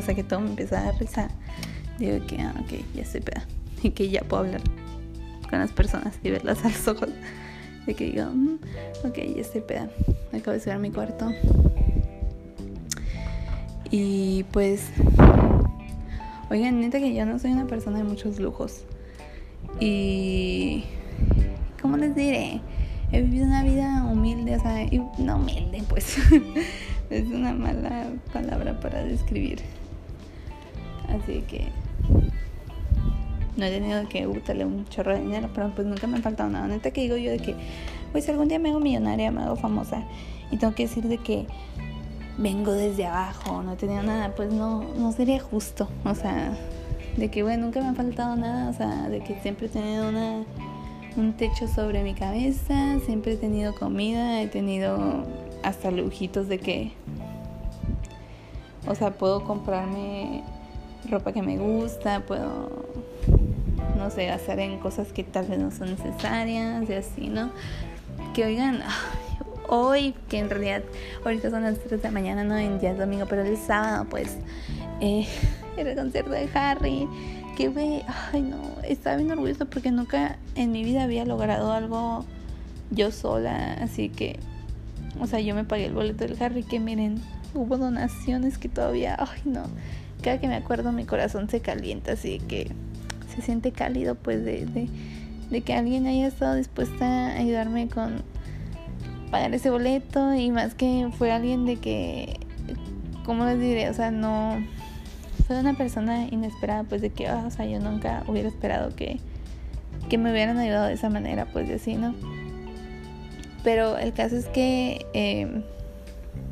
Sea 0.00 0.14
que 0.14 0.22
todo 0.22 0.38
me 0.38 0.50
empieza 0.50 0.78
a 0.78 0.84
dar 0.84 1.00
risa. 1.00 1.28
Digo 1.98 2.24
que, 2.28 2.40
ah, 2.40 2.54
ok, 2.60 2.74
ya 2.94 3.02
estoy 3.02 3.22
peda. 3.22 3.44
Y 3.82 3.90
que 3.90 4.08
ya 4.08 4.20
puedo 4.20 4.44
hablar 4.44 4.60
con 5.50 5.58
las 5.58 5.72
personas 5.72 6.14
y 6.22 6.30
verlas 6.30 6.64
a 6.64 6.68
los 6.68 6.86
ojos. 6.86 7.08
De 7.86 7.94
que 7.94 8.06
digo, 8.06 8.26
mm, 8.26 8.58
ok, 9.04 9.16
ya 9.34 9.40
estoy 9.40 9.60
peda. 9.60 9.88
Acabo 10.32 10.52
de 10.52 10.60
subir 10.60 10.74
a 10.74 10.78
mi 10.78 10.90
cuarto. 10.90 11.32
Y 13.90 14.42
pues 14.52 14.90
Oigan, 16.48 16.80
neta 16.80 17.00
que 17.00 17.12
yo 17.12 17.26
no 17.26 17.40
soy 17.40 17.50
una 17.50 17.66
persona 17.66 17.98
de 17.98 18.04
muchos 18.04 18.38
lujos. 18.38 18.84
Y... 19.80 20.84
¿Cómo 21.82 21.96
les 21.96 22.14
diré? 22.14 22.60
He 23.10 23.22
vivido 23.22 23.46
una 23.46 23.64
vida 23.64 24.04
humilde, 24.04 24.56
o 24.56 24.60
sea, 24.60 24.86
no 25.18 25.36
humilde, 25.36 25.82
pues. 25.88 26.18
es 27.10 27.26
una 27.26 27.52
mala 27.52 28.12
palabra 28.32 28.78
para 28.78 29.02
describir. 29.02 29.58
Así 31.08 31.42
que... 31.48 31.68
No 33.56 33.64
he 33.64 33.70
tenido 33.70 34.06
que 34.08 34.26
gustarle 34.26 34.64
un 34.64 34.84
chorro 34.86 35.14
de 35.14 35.20
dinero, 35.20 35.48
pero 35.54 35.70
pues 35.74 35.86
nunca 35.86 36.06
me 36.06 36.18
ha 36.18 36.22
faltado 36.22 36.50
nada. 36.50 36.68
Neta 36.68 36.90
que 36.90 37.02
digo 37.02 37.16
yo 37.16 37.30
de 37.30 37.38
que, 37.38 37.54
pues 38.12 38.28
algún 38.28 38.48
día 38.48 38.58
me 38.58 38.70
hago 38.70 38.80
millonaria, 38.80 39.30
me 39.30 39.42
hago 39.42 39.56
famosa. 39.56 40.04
Y 40.50 40.58
tengo 40.58 40.74
que 40.74 40.84
decir 40.84 41.04
de 41.04 41.18
que 41.18 41.46
vengo 42.38 42.72
desde 42.72 43.06
abajo, 43.06 43.62
no 43.62 43.72
he 43.72 43.76
tenido 43.76 44.02
nada, 44.02 44.34
pues 44.34 44.52
no, 44.52 44.84
no 44.98 45.12
sería 45.12 45.40
justo. 45.40 45.88
O 46.04 46.14
sea, 46.14 46.52
de 47.16 47.30
que, 47.30 47.42
bueno, 47.42 47.64
nunca 47.66 47.80
me 47.80 47.88
ha 47.88 47.94
faltado 47.94 48.36
nada, 48.36 48.68
o 48.68 48.72
sea, 48.74 49.08
de 49.08 49.20
que 49.20 49.40
siempre 49.40 49.66
he 49.66 49.70
tenido 49.70 50.08
una, 50.08 50.42
un 51.16 51.32
techo 51.32 51.66
sobre 51.66 52.02
mi 52.02 52.14
cabeza, 52.14 52.98
siempre 53.04 53.32
he 53.32 53.36
tenido 53.36 53.74
comida, 53.74 54.42
he 54.42 54.48
tenido 54.48 55.24
hasta 55.62 55.90
lujitos 55.90 56.48
de 56.48 56.58
que, 56.58 56.92
o 58.86 58.94
sea, 58.94 59.12
puedo 59.12 59.44
comprarme 59.44 60.44
ropa 61.08 61.32
que 61.32 61.42
me 61.42 61.56
gusta, 61.56 62.20
puedo, 62.20 62.86
sé, 64.10 64.30
hacer 64.30 64.58
en 64.60 64.78
cosas 64.78 65.12
que 65.12 65.24
tal 65.24 65.46
vez 65.46 65.58
no 65.58 65.70
son 65.70 65.90
necesarias 65.90 66.88
y 66.88 66.92
así, 66.92 67.28
¿no? 67.28 67.50
Que 68.34 68.44
oigan, 68.44 68.82
hoy, 69.68 70.14
que 70.28 70.38
en 70.38 70.50
realidad 70.50 70.82
ahorita 71.24 71.50
son 71.50 71.62
las 71.62 71.78
3 71.78 72.02
de 72.02 72.08
la 72.08 72.10
mañana, 72.10 72.44
no 72.44 72.56
en 72.56 72.78
día 72.78 72.94
domingo, 72.94 73.26
pero 73.28 73.42
el 73.42 73.56
sábado 73.56 74.06
pues 74.08 74.36
eh, 75.00 75.26
era 75.76 75.90
el 75.90 75.96
concierto 75.96 76.30
de 76.30 76.48
Harry, 76.54 77.08
que 77.56 77.68
ve, 77.68 78.02
ay 78.32 78.42
no, 78.42 78.60
estaba 78.84 79.16
bien 79.16 79.30
orgullosa 79.30 79.64
porque 79.64 79.90
nunca 79.90 80.38
en 80.54 80.72
mi 80.72 80.84
vida 80.84 81.04
había 81.04 81.24
logrado 81.24 81.72
algo 81.72 82.24
yo 82.90 83.10
sola, 83.10 83.74
así 83.74 84.08
que, 84.08 84.38
o 85.20 85.26
sea, 85.26 85.40
yo 85.40 85.54
me 85.54 85.64
pagué 85.64 85.86
el 85.86 85.94
boleto 85.94 86.26
del 86.26 86.40
Harry, 86.42 86.62
que 86.62 86.78
miren, 86.78 87.20
hubo 87.54 87.78
donaciones 87.78 88.58
que 88.58 88.68
todavía, 88.68 89.16
ay 89.18 89.40
no, 89.44 89.64
cada 90.22 90.40
que 90.40 90.48
me 90.48 90.56
acuerdo 90.56 90.92
mi 90.92 91.04
corazón 91.04 91.48
se 91.48 91.60
calienta, 91.60 92.12
así 92.12 92.38
que 92.38 92.70
se 93.36 93.42
siente 93.42 93.72
cálido 93.72 94.14
pues 94.14 94.44
de, 94.44 94.66
de, 95.50 95.60
que 95.60 95.74
alguien 95.74 96.06
haya 96.06 96.26
estado 96.26 96.54
dispuesta 96.56 97.28
a 97.28 97.38
ayudarme 97.38 97.88
con 97.88 98.22
pagar 99.30 99.54
ese 99.54 99.70
boleto 99.70 100.34
y 100.34 100.50
más 100.50 100.74
que 100.74 101.08
fue 101.16 101.30
alguien 101.30 101.66
de 101.66 101.76
que, 101.76 102.40
¿cómo 103.24 103.44
les 103.44 103.60
diré? 103.60 103.88
O 103.88 103.94
sea, 103.94 104.10
no, 104.10 104.58
fue 105.46 105.60
una 105.60 105.74
persona 105.74 106.26
inesperada, 106.30 106.84
pues 106.84 107.02
de 107.02 107.10
que, 107.10 107.28
ah, 107.28 107.44
o 107.46 107.50
sea, 107.50 107.66
yo 107.66 107.78
nunca 107.78 108.24
hubiera 108.26 108.48
esperado 108.48 108.94
que, 108.96 109.18
que 110.08 110.18
me 110.18 110.32
hubieran 110.32 110.58
ayudado 110.58 110.86
de 110.86 110.94
esa 110.94 111.10
manera, 111.10 111.46
pues 111.52 111.68
de 111.68 111.74
así, 111.74 111.94
¿no? 111.94 112.14
Pero 113.62 113.98
el 113.98 114.12
caso 114.12 114.36
es 114.36 114.46
que, 114.46 115.06
eh, 115.12 115.62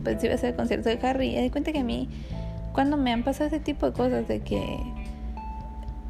pues 0.02 0.22
iba 0.22 0.34
a 0.34 0.38
ser 0.38 0.50
el 0.50 0.56
concierto 0.56 0.88
de 0.88 0.98
Harry 1.06 1.36
y 1.36 1.40
di 1.40 1.50
cuenta 1.50 1.72
que 1.72 1.80
a 1.80 1.84
mí, 1.84 2.08
cuando 2.72 2.96
me 2.96 3.12
han 3.12 3.22
pasado 3.22 3.48
ese 3.48 3.60
tipo 3.60 3.86
de 3.86 3.92
cosas, 3.92 4.28
de 4.28 4.40
que 4.40 4.78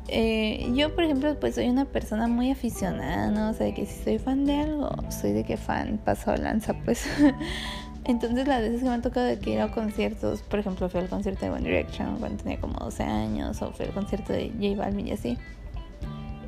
eh, 0.08 0.70
yo, 0.74 0.94
por 0.94 1.04
ejemplo, 1.04 1.38
pues 1.40 1.54
soy 1.54 1.68
una 1.68 1.86
persona 1.86 2.28
muy 2.28 2.50
aficionada, 2.50 3.30
¿no? 3.30 3.50
O 3.50 3.54
sea, 3.54 3.72
que 3.72 3.86
si 3.86 4.02
soy 4.04 4.18
fan 4.18 4.44
de 4.44 4.56
algo, 4.56 4.90
soy 5.10 5.32
de 5.32 5.44
que 5.44 5.56
fan 5.56 5.98
paso 6.04 6.36
lanza, 6.36 6.74
pues. 6.84 7.06
Entonces, 8.04 8.46
las 8.46 8.60
veces 8.60 8.80
que 8.80 8.86
me 8.86 8.92
han 8.92 9.02
tocado 9.02 9.24
de 9.24 9.38
que 9.38 9.50
ir 9.50 9.60
a 9.60 9.72
conciertos, 9.72 10.42
por 10.42 10.58
ejemplo, 10.58 10.90
fui 10.90 11.00
al 11.00 11.08
concierto 11.08 11.46
de 11.46 11.52
One 11.52 11.62
Direction 11.62 12.18
cuando 12.18 12.42
tenía 12.42 12.60
como 12.60 12.74
12 12.78 13.02
años, 13.02 13.62
o 13.62 13.72
fui 13.72 13.86
al 13.86 13.92
concierto 13.92 14.34
de 14.34 14.50
J 14.60 14.76
Balvin 14.76 15.08
y 15.08 15.12
así. 15.12 15.38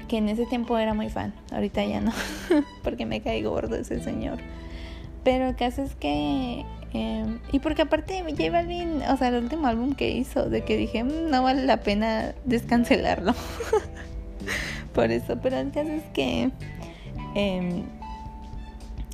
Que 0.07 0.19
en 0.19 0.29
ese 0.29 0.45
tiempo 0.47 0.77
era 0.77 0.93
muy 0.93 1.09
fan, 1.09 1.33
ahorita 1.51 1.85
ya 1.85 2.01
no, 2.01 2.13
porque 2.85 3.07
me 3.07 3.23
caí 3.23 3.43
gordo 3.43 3.75
ese 3.77 4.01
señor. 4.01 4.39
Pero 5.25 5.49
el 5.49 5.57
caso 5.57 5.83
es 5.83 5.95
que 5.97 6.65
Em, 6.97 7.41
y 7.53 7.59
porque 7.59 7.83
aparte 7.83 8.23
J 8.23 8.51
Balvin, 8.51 9.03
o 9.03 9.17
sea, 9.19 9.29
el 9.29 9.43
último 9.43 9.67
álbum 9.67 9.95
que 9.95 10.11
hizo, 10.13 10.49
de 10.49 10.63
que 10.63 10.79
dije, 10.79 11.05
mm, 11.05 11.31
no 11.31 11.43
vale 11.43 11.65
la 11.65 11.81
pena 11.81 12.35
descancelarlo. 12.45 13.35
Por 14.95 15.11
eso, 15.11 15.39
pero 15.43 15.59
el 15.59 15.73
caso 15.73 15.91
es 15.91 16.05
que, 16.15 16.51
eh, 17.35 17.83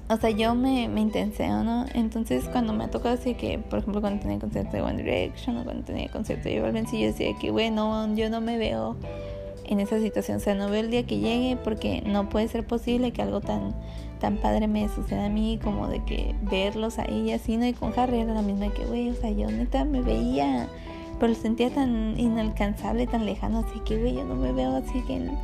o 0.08 0.16
sea, 0.16 0.30
yo 0.30 0.54
me, 0.54 0.88
me 0.88 1.00
intenseo, 1.00 1.64
¿no? 1.64 1.86
Entonces, 1.92 2.44
cuando 2.52 2.72
me 2.72 2.84
ha 2.84 2.88
tocado 2.88 3.16
así 3.16 3.34
que, 3.34 3.58
por 3.58 3.80
ejemplo, 3.80 4.00
cuando 4.00 4.20
tenía 4.22 4.38
concierto 4.38 4.76
de 4.76 4.82
One 4.82 5.02
Direction 5.02 5.56
o 5.56 5.64
cuando 5.64 5.82
tenía 5.82 6.08
concierto 6.08 6.48
de 6.48 6.60
Balvin, 6.60 6.86
sí, 6.86 7.00
yo 7.00 7.06
decía 7.06 7.32
que, 7.40 7.50
bueno, 7.50 8.14
yo 8.14 8.30
no 8.30 8.40
me 8.40 8.58
veo 8.58 8.96
en 9.72 9.80
esa 9.80 9.98
situación, 9.98 10.38
o 10.38 10.40
sea, 10.40 10.54
no 10.54 10.68
veo 10.68 10.80
el 10.80 10.90
día 10.90 11.04
que 11.04 11.18
llegue 11.18 11.56
porque 11.62 12.02
no 12.06 12.28
puede 12.28 12.48
ser 12.48 12.66
posible 12.66 13.12
que 13.12 13.22
algo 13.22 13.40
tan 13.40 13.74
tan 14.22 14.36
padre 14.36 14.68
me 14.68 14.88
suceda 14.88 15.26
a 15.26 15.28
mí 15.28 15.58
como 15.62 15.88
de 15.88 16.04
que 16.04 16.36
verlos 16.42 17.00
ahí 17.00 17.30
y 17.30 17.32
así, 17.32 17.56
¿no? 17.56 17.66
Y 17.66 17.72
con 17.72 17.92
Harry 17.98 18.20
era 18.20 18.32
la 18.32 18.42
misma 18.42 18.72
que, 18.72 18.84
güey, 18.84 19.10
o 19.10 19.14
sea, 19.14 19.30
yo 19.32 19.50
neta 19.50 19.84
me 19.84 20.00
veía, 20.00 20.68
pero 21.18 21.34
sentía 21.34 21.70
tan 21.70 22.14
inalcanzable, 22.16 23.08
tan 23.08 23.26
lejano, 23.26 23.64
así 23.66 23.80
que, 23.80 23.98
güey, 23.98 24.14
yo 24.14 24.24
no 24.24 24.36
me 24.36 24.52
veo 24.52 24.76
así 24.76 25.02
que 25.08 25.16
en, 25.16 25.36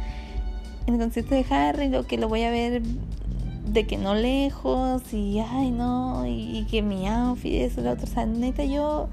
el 0.87 0.97
concierto 0.97 1.35
de 1.35 1.45
Harry, 1.51 1.89
lo 1.89 2.07
que 2.07 2.19
lo 2.19 2.29
voy 2.29 2.45
a 2.45 2.51
ver 2.51 2.83
de 2.83 3.85
que 3.85 3.99
no 3.99 4.15
lejos 4.15 5.13
y, 5.13 5.41
ay, 5.41 5.73
no, 5.73 6.25
y, 6.25 6.65
que 6.71 6.81
mi 6.81 7.09
outfit, 7.09 7.55
eso, 7.55 7.81
lo 7.81 7.91
otro, 7.91 8.05
o 8.05 8.09
sea, 8.09 8.27
neta, 8.27 8.65
yo... 8.65 9.09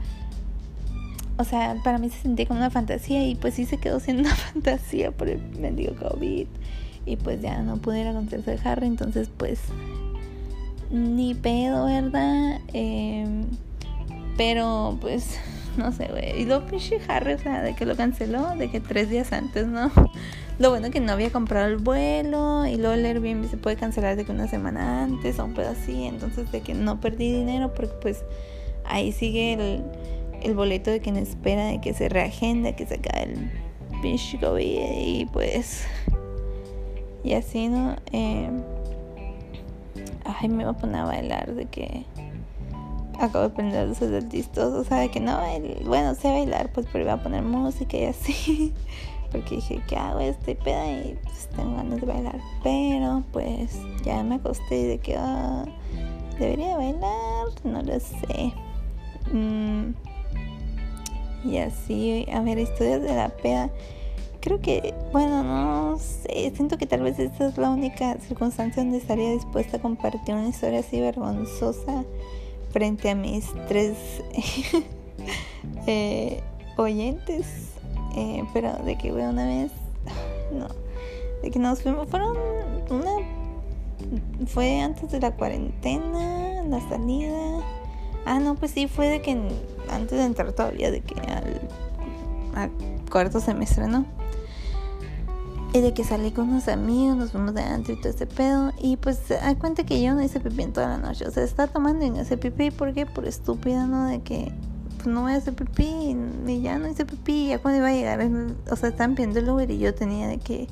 O 1.38 1.44
sea, 1.44 1.76
para 1.84 1.98
mí 1.98 2.10
se 2.10 2.22
sentía 2.22 2.46
como 2.46 2.60
una 2.60 2.70
fantasía 2.70 3.26
y 3.28 3.36
pues 3.36 3.56
sí 3.56 3.66
se 3.66 3.78
quedó 3.78 4.00
siendo 4.00 4.24
una 4.24 4.36
fantasía 4.54 5.12
por 5.12 5.30
el 5.30 5.42
mendigo 5.60 5.96
COVID 5.96 6.48
y 7.06 7.16
pues 7.18 7.42
ya 7.42 7.62
no 7.62 7.78
pude 7.78 8.02
ir 8.02 8.08
a 8.08 8.72
Harry, 8.72 8.88
entonces 8.88 9.30
pues 9.36 9.60
ni 10.90 11.36
pedo, 11.36 11.86
¿verdad? 11.86 12.60
Em, 12.74 13.46
pero 14.38 14.98
pues 15.02 15.40
no 15.78 15.92
sé, 15.92 16.08
güey. 16.08 16.42
Y 16.42 16.46
luego 16.46 16.66
pinche 16.66 17.00
Harry, 17.08 17.34
o 17.34 17.40
sea, 17.40 17.62
de 17.62 17.76
que 17.76 17.86
lo 17.86 17.96
canceló, 17.96 18.56
de 18.56 18.70
que 18.70 18.80
tres 18.80 19.10
días 19.10 19.34
antes, 19.34 19.68
¿no? 19.68 19.92
Lo 20.58 20.70
bueno 20.70 20.90
que 20.90 21.02
no 21.02 21.12
había 21.12 21.32
comprado 21.34 21.68
el 21.68 21.76
vuelo 21.76 22.66
y 22.66 22.78
luego 22.78 22.94
el 22.94 23.06
Airbnb 23.06 23.50
se 23.50 23.58
puede 23.58 23.76
cancelar 23.76 24.16
de 24.16 24.24
que 24.24 24.32
una 24.32 24.48
semana 24.48 25.04
antes 25.04 25.38
o 25.38 25.44
un 25.44 25.54
pedo 25.54 25.72
así, 25.72 26.06
entonces 26.06 26.50
de 26.50 26.62
que 26.62 26.74
no 26.74 27.02
perdí 27.02 27.30
dinero 27.34 27.74
porque 27.74 27.94
pues 28.02 28.24
ahí 28.86 29.12
sigue 29.12 29.52
el, 29.52 29.84
el 30.46 30.54
boleto 30.54 30.92
de 30.92 31.00
quien 31.00 31.18
espera 31.18 31.66
de 31.66 31.82
que 31.82 31.94
se 31.94 32.08
reagende, 32.08 32.76
que 32.76 32.86
se 32.86 32.96
acabe 32.96 33.24
el 33.24 33.52
pinche 34.02 34.40
COVID 34.40 34.62
y 34.62 35.26
pues 35.34 35.86
y 37.24 37.34
así, 37.34 37.68
¿no? 37.70 37.96
Eh, 38.12 38.50
ay, 40.24 40.48
me 40.48 40.62
iba 40.62 40.72
a 40.72 40.78
poner 40.78 41.02
a 41.02 41.06
bailar 41.06 41.56
de 41.56 41.66
que 41.66 42.06
acabo 43.20 43.46
de 43.46 43.56
prender 43.56 43.88
luces 43.88 44.12
del 44.12 44.30
chistoso, 44.30 44.82
o 44.82 44.84
sea, 44.84 44.98
de 44.98 45.10
que 45.10 45.20
no, 45.20 45.40
bueno, 45.86 46.14
sé 46.14 46.30
bailar, 46.30 46.72
pues, 46.72 46.86
pero 46.92 47.06
iba 47.06 47.14
a 47.14 47.24
poner 47.24 47.42
música 47.42 47.98
y 47.98 48.06
así. 48.06 48.74
Porque 49.32 49.56
dije, 49.56 49.82
¿qué 49.88 49.98
hago? 49.98 50.20
Estoy 50.20 50.56
peda 50.56 50.88
y 50.88 51.18
pues 51.24 51.50
tengo 51.56 51.76
ganas 51.76 52.00
de 52.00 52.06
bailar. 52.06 52.40
Pero, 52.64 53.24
pues, 53.34 53.80
ya 54.04 54.24
me 54.24 54.36
acosté 54.36 54.86
de 54.86 55.00
que, 55.00 55.16
ah, 55.18 55.66
debería 56.40 56.78
bailar, 56.78 57.48
no 57.64 57.82
lo 57.82 58.00
sé. 58.00 58.54
Mm, 59.34 59.94
y 61.46 61.58
así, 61.58 62.26
a 62.32 62.42
ver, 62.42 62.60
historias 62.60 63.02
de 63.02 63.16
la 63.16 63.30
peda 63.30 63.70
creo 64.46 64.62
que, 64.62 64.94
bueno, 65.12 65.44
no 65.44 65.98
sé, 65.98 66.54
siento 66.56 66.78
que 66.78 66.86
tal 66.86 67.02
vez 67.02 67.18
esta 67.18 67.48
es 67.48 67.58
la 67.58 67.72
única 67.72 68.16
circunstancia 68.20 68.84
donde 68.84 69.00
estaría 69.00 69.32
dispuesta 69.32 69.78
a 69.78 69.82
compartir 69.82 70.36
una 70.36 70.48
historia 70.48 70.80
así 70.82 71.02
vergonzosa 71.02 72.06
frente 72.70 73.10
a 73.10 73.16
mis 73.16 73.48
tres 73.68 73.98
eh, 75.88 76.44
oyentes. 76.78 77.72
Eh, 78.16 78.44
pero 78.54 78.74
de 78.74 78.96
que, 79.00 79.12
bueno, 79.12 79.32
una 79.32 79.48
vez, 79.48 79.72
no, 80.54 80.68
de 81.42 81.50
que 81.50 81.58
nos 81.58 81.82
fuimos, 81.82 82.08
fueron 82.08 82.38
una, 82.92 83.12
fue 84.46 84.80
antes 84.80 85.12
de 85.12 85.22
la 85.22 85.32
cuarentena, 85.32 86.62
la 86.68 86.88
salida. 86.88 87.64
Ah, 88.28 88.40
no, 88.40 88.54
pues 88.54 88.72
sí, 88.72 88.88
fue 88.88 89.08
de 89.08 89.22
que 89.24 89.36
antes 89.90 90.18
de 90.18 90.26
entrar 90.26 90.52
todavía, 90.54 90.92
de 90.92 91.02
que 91.02 91.16
al, 91.22 92.72
cuarto 93.10 93.40
semestre, 93.40 93.88
¿no? 93.88 94.06
Y 95.74 95.82
de 95.82 95.94
que 95.94 96.06
salí 96.06 96.32
con 96.32 96.50
unos 96.50 96.70
amigos, 96.70 97.18
nos 97.18 97.32
fuimos 97.32 97.54
de 97.54 97.62
antro 97.62 97.94
y 97.94 97.98
todo 97.98 98.10
ese 98.10 98.26
pedo. 98.26 98.72
Y 98.80 98.96
pues 98.96 99.20
hay 99.42 99.56
cuenta 99.56 99.86
que 99.86 100.02
yo 100.02 100.14
no 100.14 100.24
hice 100.24 100.40
pipí 100.40 100.64
en 100.64 100.72
toda 100.72 100.88
la 100.88 100.98
noche. 100.98 101.28
O 101.28 101.32
sea, 101.32 101.44
está 101.44 101.68
tomando 101.68 102.06
y 102.06 102.10
no 102.10 102.22
hice 102.22 102.38
pipí. 102.38 102.72
¿Por 102.72 102.94
qué? 102.94 103.06
Por 103.06 103.26
estúpida, 103.26 103.86
¿no? 103.86 104.06
De 104.06 104.22
que 104.22 104.54
pues 104.96 105.08
no 105.08 105.24
voy 105.24 105.34
a 105.34 105.36
hacer 105.36 105.54
pipí. 105.54 106.16
Y 106.48 106.62
ya 106.62 106.78
no 106.78 106.88
hice 106.88 107.06
pipí. 107.06 107.50
Ya 107.50 107.60
cuando 107.60 107.80
iba 107.80 107.90
a 107.90 107.92
llegar, 107.92 108.26
o 108.72 108.76
sea, 108.78 108.88
estaban 108.88 109.16
pidiendo 109.16 109.40
el 109.40 109.50
Uber 109.50 109.70
y 109.70 109.78
yo 109.78 109.94
tenía 109.94 110.30
de 110.30 110.38
que 110.38 110.70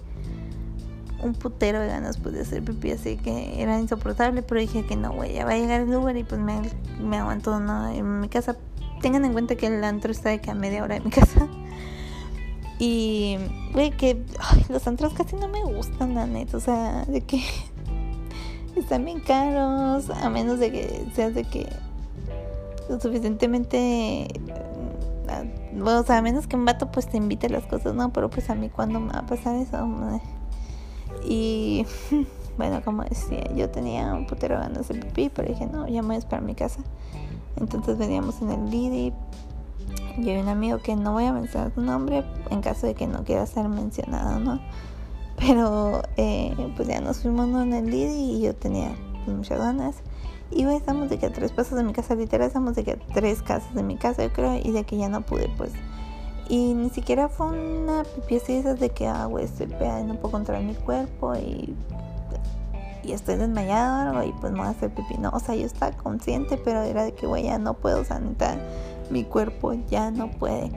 un 1.21 1.33
putero 1.33 1.81
de 1.81 1.87
ganas 1.87 2.17
pues 2.17 2.35
de 2.35 2.41
hacer 2.41 2.63
pipí. 2.63 2.91
Así 2.91 3.17
que 3.17 3.61
era 3.61 3.77
insoportable. 3.77 4.41
Pero 4.41 4.61
dije 4.61 4.85
que 4.85 4.95
no, 4.95 5.11
güey, 5.11 5.33
ya 5.33 5.43
va 5.43 5.51
a 5.51 5.57
llegar 5.57 5.81
el 5.81 5.93
Uber 5.93 6.15
y 6.15 6.23
pues 6.23 6.39
me, 6.39 6.61
me 7.01 7.17
aguantó, 7.17 7.59
¿no? 7.59 7.89
En 7.89 8.21
mi 8.21 8.29
casa. 8.29 8.55
Tengan 9.03 9.25
en 9.25 9.33
cuenta 9.33 9.57
que 9.57 9.67
el 9.67 9.83
antro 9.83 10.13
está 10.13 10.29
de 10.29 10.39
que 10.39 10.49
a 10.49 10.55
media 10.55 10.81
hora 10.81 10.95
de 10.95 11.01
mi 11.01 11.11
casa. 11.11 11.49
Y, 12.79 13.37
güey, 13.73 13.91
que 13.91 14.23
los 14.69 14.87
antros 14.87 15.13
casi 15.13 15.35
no 15.35 15.49
me 15.49 15.61
gustan, 15.61 16.15
la 16.15 16.25
neta. 16.25 16.55
O 16.55 16.61
sea, 16.61 17.03
de 17.05 17.19
que 17.19 17.43
están 18.77 19.03
bien 19.03 19.19
caros, 19.19 20.09
a 20.09 20.29
menos 20.29 20.57
de 20.59 20.71
que 20.71 21.05
seas 21.13 21.35
de 21.35 21.43
que 21.43 21.67
lo 22.89 22.97
suficientemente. 22.97 24.27
Bueno, 25.73 25.99
o 25.99 26.03
sea, 26.03 26.19
a 26.19 26.21
menos 26.21 26.47
que 26.47 26.55
un 26.55 26.63
vato 26.63 26.89
pues 26.89 27.07
te 27.07 27.17
invite 27.17 27.49
las 27.49 27.65
cosas, 27.65 27.93
¿no? 27.95 28.13
Pero 28.13 28.29
pues 28.29 28.49
a 28.49 28.55
mí, 28.55 28.69
cuando 28.69 29.01
me 29.01 29.11
va 29.11 29.19
a 29.19 29.25
pasar 29.25 29.57
eso? 29.57 29.85
Y 31.25 31.85
bueno, 32.57 32.81
como 32.85 33.03
decía, 33.03 33.43
yo 33.53 33.69
tenía 33.69 34.13
un 34.13 34.27
putero 34.27 34.57
ganas 34.59 34.87
de 34.87 34.95
pipí, 34.95 35.27
pero 35.27 35.49
dije, 35.49 35.65
no, 35.65 35.89
ya 35.89 36.01
me 36.03 36.07
voy 36.07 36.15
a 36.15 36.19
esperar 36.19 36.41
mi 36.41 36.55
casa. 36.55 36.79
Entonces 37.57 37.97
veníamos 37.97 38.41
en 38.41 38.51
el 38.51 38.69
Didi 38.69 39.13
yo 40.17 40.31
hay 40.31 40.37
un 40.37 40.47
amigo 40.47 40.77
que 40.77 40.95
no 40.95 41.13
voy 41.13 41.25
a 41.25 41.33
mencionar 41.33 41.73
su 41.73 41.81
nombre 41.81 42.23
en 42.51 42.61
caso 42.61 42.85
de 42.85 42.93
que 42.93 43.07
no 43.07 43.23
quiera 43.23 43.45
ser 43.47 43.67
mencionado, 43.67 44.39
¿no? 44.39 44.59
Pero 45.37 46.03
eh, 46.17 46.55
pues 46.75 46.87
ya 46.87 47.01
nos 47.01 47.21
fuimos 47.21 47.47
en 47.63 47.73
el 47.73 47.89
Didi 47.89 48.37
y 48.37 48.41
yo 48.41 48.55
tenía 48.55 48.95
pues, 49.25 49.35
muchas 49.35 49.57
ganas. 49.59 49.95
Y 50.51 50.65
estamos 50.65 51.09
de 51.09 51.17
que 51.17 51.25
a 51.25 51.33
tres 51.33 51.51
pasos 51.51 51.77
de 51.77 51.83
mi 51.83 51.93
casa, 51.93 52.13
literal 52.13 52.47
estamos 52.47 52.75
de 52.75 52.83
que 52.83 52.91
a 52.91 52.97
tres 53.13 53.41
casas 53.41 53.73
de 53.73 53.81
mi 53.81 53.97
casa, 53.97 54.23
yo 54.23 54.31
creo, 54.31 54.55
y 54.63 54.71
de 54.71 54.83
que 54.83 54.97
ya 54.97 55.09
no 55.09 55.21
pude, 55.21 55.49
pues. 55.57 55.71
Y 56.47 56.75
ni 56.75 56.91
siquiera 56.91 57.27
fue 57.27 57.47
una 57.47 58.03
pipi 58.03 58.35
así 58.35 58.53
esas 58.53 58.79
de 58.79 58.91
que, 58.91 59.07
ah, 59.07 59.25
güey, 59.25 59.45
estoy 59.45 59.65
peda 59.65 59.99
y 60.01 60.03
no 60.03 60.15
puedo 60.15 60.33
controlar 60.33 60.63
mi 60.63 60.75
cuerpo 60.75 61.35
y, 61.35 61.75
y 63.03 63.11
estoy 63.11 63.35
desmayado 63.35 63.97
o 63.97 64.09
algo 64.09 64.23
y 64.23 64.33
pues 64.39 64.51
me 64.51 64.59
voy 64.59 64.67
a 64.67 64.71
hacer 64.71 64.89
pipí. 64.93 65.17
No, 65.17 65.29
o 65.29 65.39
sea, 65.39 65.55
yo 65.55 65.65
estaba 65.65 65.91
consciente, 65.91 66.57
pero 66.57 66.81
era 66.83 67.03
de 67.03 67.13
que, 67.13 67.27
güey, 67.27 67.43
ya 67.43 67.57
no 67.59 67.73
puedo, 67.73 68.03
neta 68.19 68.57
mi 69.09 69.23
cuerpo 69.23 69.73
ya 69.89 70.11
no 70.11 70.31
puede. 70.31 70.71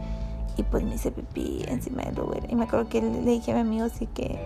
Y 0.56 0.62
pues 0.62 0.84
me 0.84 0.94
hice 0.94 1.10
pipí 1.10 1.64
encima 1.68 2.02
del 2.02 2.18
Uber. 2.20 2.46
Y 2.48 2.54
me 2.54 2.64
acuerdo 2.64 2.88
que 2.88 3.02
le 3.02 3.20
dije 3.20 3.52
a 3.52 3.54
mi 3.54 3.60
amigo 3.60 3.84
así 3.84 4.06
que, 4.06 4.38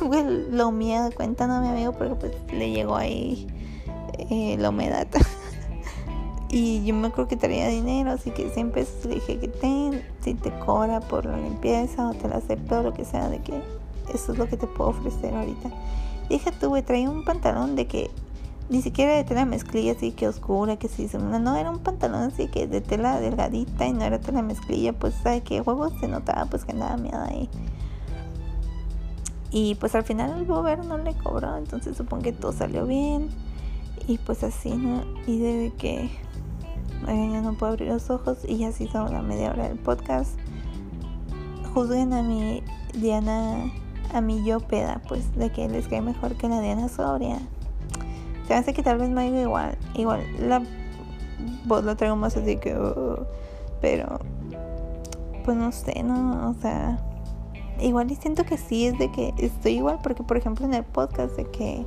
lo 0.50 0.70
miedo, 0.72 1.10
cuéntanos 1.14 1.58
a 1.58 1.60
mi 1.60 1.68
amigo 1.68 1.92
porque 1.92 2.14
pues 2.14 2.32
le 2.52 2.70
llegó 2.70 2.96
ahí 2.96 3.46
eh, 4.30 4.56
la 4.58 4.70
humedad. 4.70 5.06
y 6.48 6.84
yo 6.84 6.94
me 6.94 7.08
acuerdo 7.08 7.28
que 7.28 7.36
traía 7.36 7.68
dinero, 7.68 8.10
así 8.10 8.30
que 8.30 8.48
siempre 8.50 8.86
le 9.04 9.14
dije 9.16 9.38
que 9.38 9.48
ten, 9.48 10.02
si 10.22 10.34
te 10.34 10.50
cobra 10.60 11.00
por 11.00 11.26
la 11.26 11.36
limpieza 11.36 12.08
o 12.08 12.14
te 12.14 12.28
la 12.28 12.36
acepto, 12.36 12.82
lo 12.82 12.94
que 12.94 13.04
sea, 13.04 13.28
de 13.28 13.38
que 13.40 13.60
eso 14.12 14.32
es 14.32 14.38
lo 14.38 14.48
que 14.48 14.56
te 14.56 14.66
puedo 14.66 14.90
ofrecer 14.90 15.34
ahorita. 15.34 15.70
Dije 16.28 16.52
güey, 16.62 16.82
traía 16.82 17.10
un 17.10 17.24
pantalón 17.24 17.76
de 17.76 17.86
que 17.86 18.10
ni 18.68 18.82
siquiera 18.82 19.14
de 19.14 19.24
tela 19.24 19.46
mezclilla 19.46 19.92
así 19.92 20.12
que 20.12 20.28
oscura, 20.28 20.76
que 20.76 20.88
se 20.88 21.02
hizo 21.02 21.18
no, 21.18 21.56
era 21.56 21.70
un 21.70 21.78
pantalón 21.78 22.22
así 22.22 22.48
que 22.48 22.66
de 22.66 22.80
tela 22.80 23.18
delgadita 23.18 23.86
y 23.86 23.92
no 23.92 24.04
era 24.04 24.18
tela 24.20 24.42
mezclilla, 24.42 24.92
pues 24.92 25.14
sabe 25.14 25.42
que 25.42 25.60
huevos 25.60 25.92
se 26.00 26.08
notaba 26.08 26.46
pues 26.46 26.64
que 26.64 26.72
andaba 26.72 26.96
miedo 26.96 27.20
ahí. 27.20 27.48
Y 29.50 29.76
pues 29.76 29.94
al 29.94 30.04
final 30.04 30.38
el 30.38 30.44
bober 30.44 30.84
no 30.84 30.98
le 30.98 31.14
cobró, 31.14 31.56
entonces 31.56 31.96
supongo 31.96 32.24
que 32.24 32.32
todo 32.32 32.52
salió 32.52 32.86
bien. 32.86 33.30
Y 34.06 34.18
pues 34.18 34.44
así, 34.44 34.70
¿no? 34.70 35.02
Y 35.26 35.38
desde 35.38 35.74
que 35.76 36.10
ya 37.06 37.40
no 37.40 37.54
puedo 37.54 37.72
abrir 37.72 37.88
los 37.88 38.10
ojos 38.10 38.38
y 38.46 38.58
ya 38.58 38.72
se 38.72 38.84
hizo 38.84 39.06
la 39.08 39.22
media 39.22 39.50
hora 39.50 39.68
del 39.68 39.78
podcast. 39.78 40.38
Juzguen 41.72 42.12
a 42.12 42.22
mi 42.22 42.62
Diana, 42.94 43.72
a 44.12 44.20
mi 44.20 44.44
yo 44.44 44.60
peda, 44.60 45.00
pues 45.08 45.34
de 45.36 45.50
que 45.50 45.68
les 45.68 45.88
cae 45.88 46.00
mejor 46.00 46.34
que 46.36 46.48
la 46.48 46.60
Diana 46.60 46.88
sobria. 46.88 47.38
Se 48.46 48.54
hace 48.54 48.72
que 48.72 48.82
tal 48.82 48.98
vez 48.98 49.10
me 49.10 49.24
diga 49.24 49.42
igual. 49.42 49.78
Igual 49.94 50.22
la 50.40 50.62
voz 51.66 51.84
la 51.84 51.96
traigo 51.96 52.16
más 52.16 52.36
así 52.36 52.56
que. 52.56 52.74
Uh, 52.74 53.24
pero. 53.80 54.20
Pues 55.44 55.56
no 55.56 55.70
sé, 55.72 56.02
¿no? 56.02 56.50
O 56.50 56.54
sea. 56.54 56.98
Igual 57.80 58.10
y 58.10 58.16
siento 58.16 58.44
que 58.44 58.56
sí 58.56 58.86
es 58.86 58.98
de 58.98 59.12
que 59.12 59.34
estoy 59.38 59.72
igual. 59.74 59.98
Porque, 60.02 60.22
por 60.22 60.36
ejemplo, 60.36 60.64
en 60.64 60.74
el 60.74 60.84
podcast 60.84 61.36
de 61.36 61.44
que. 61.50 61.84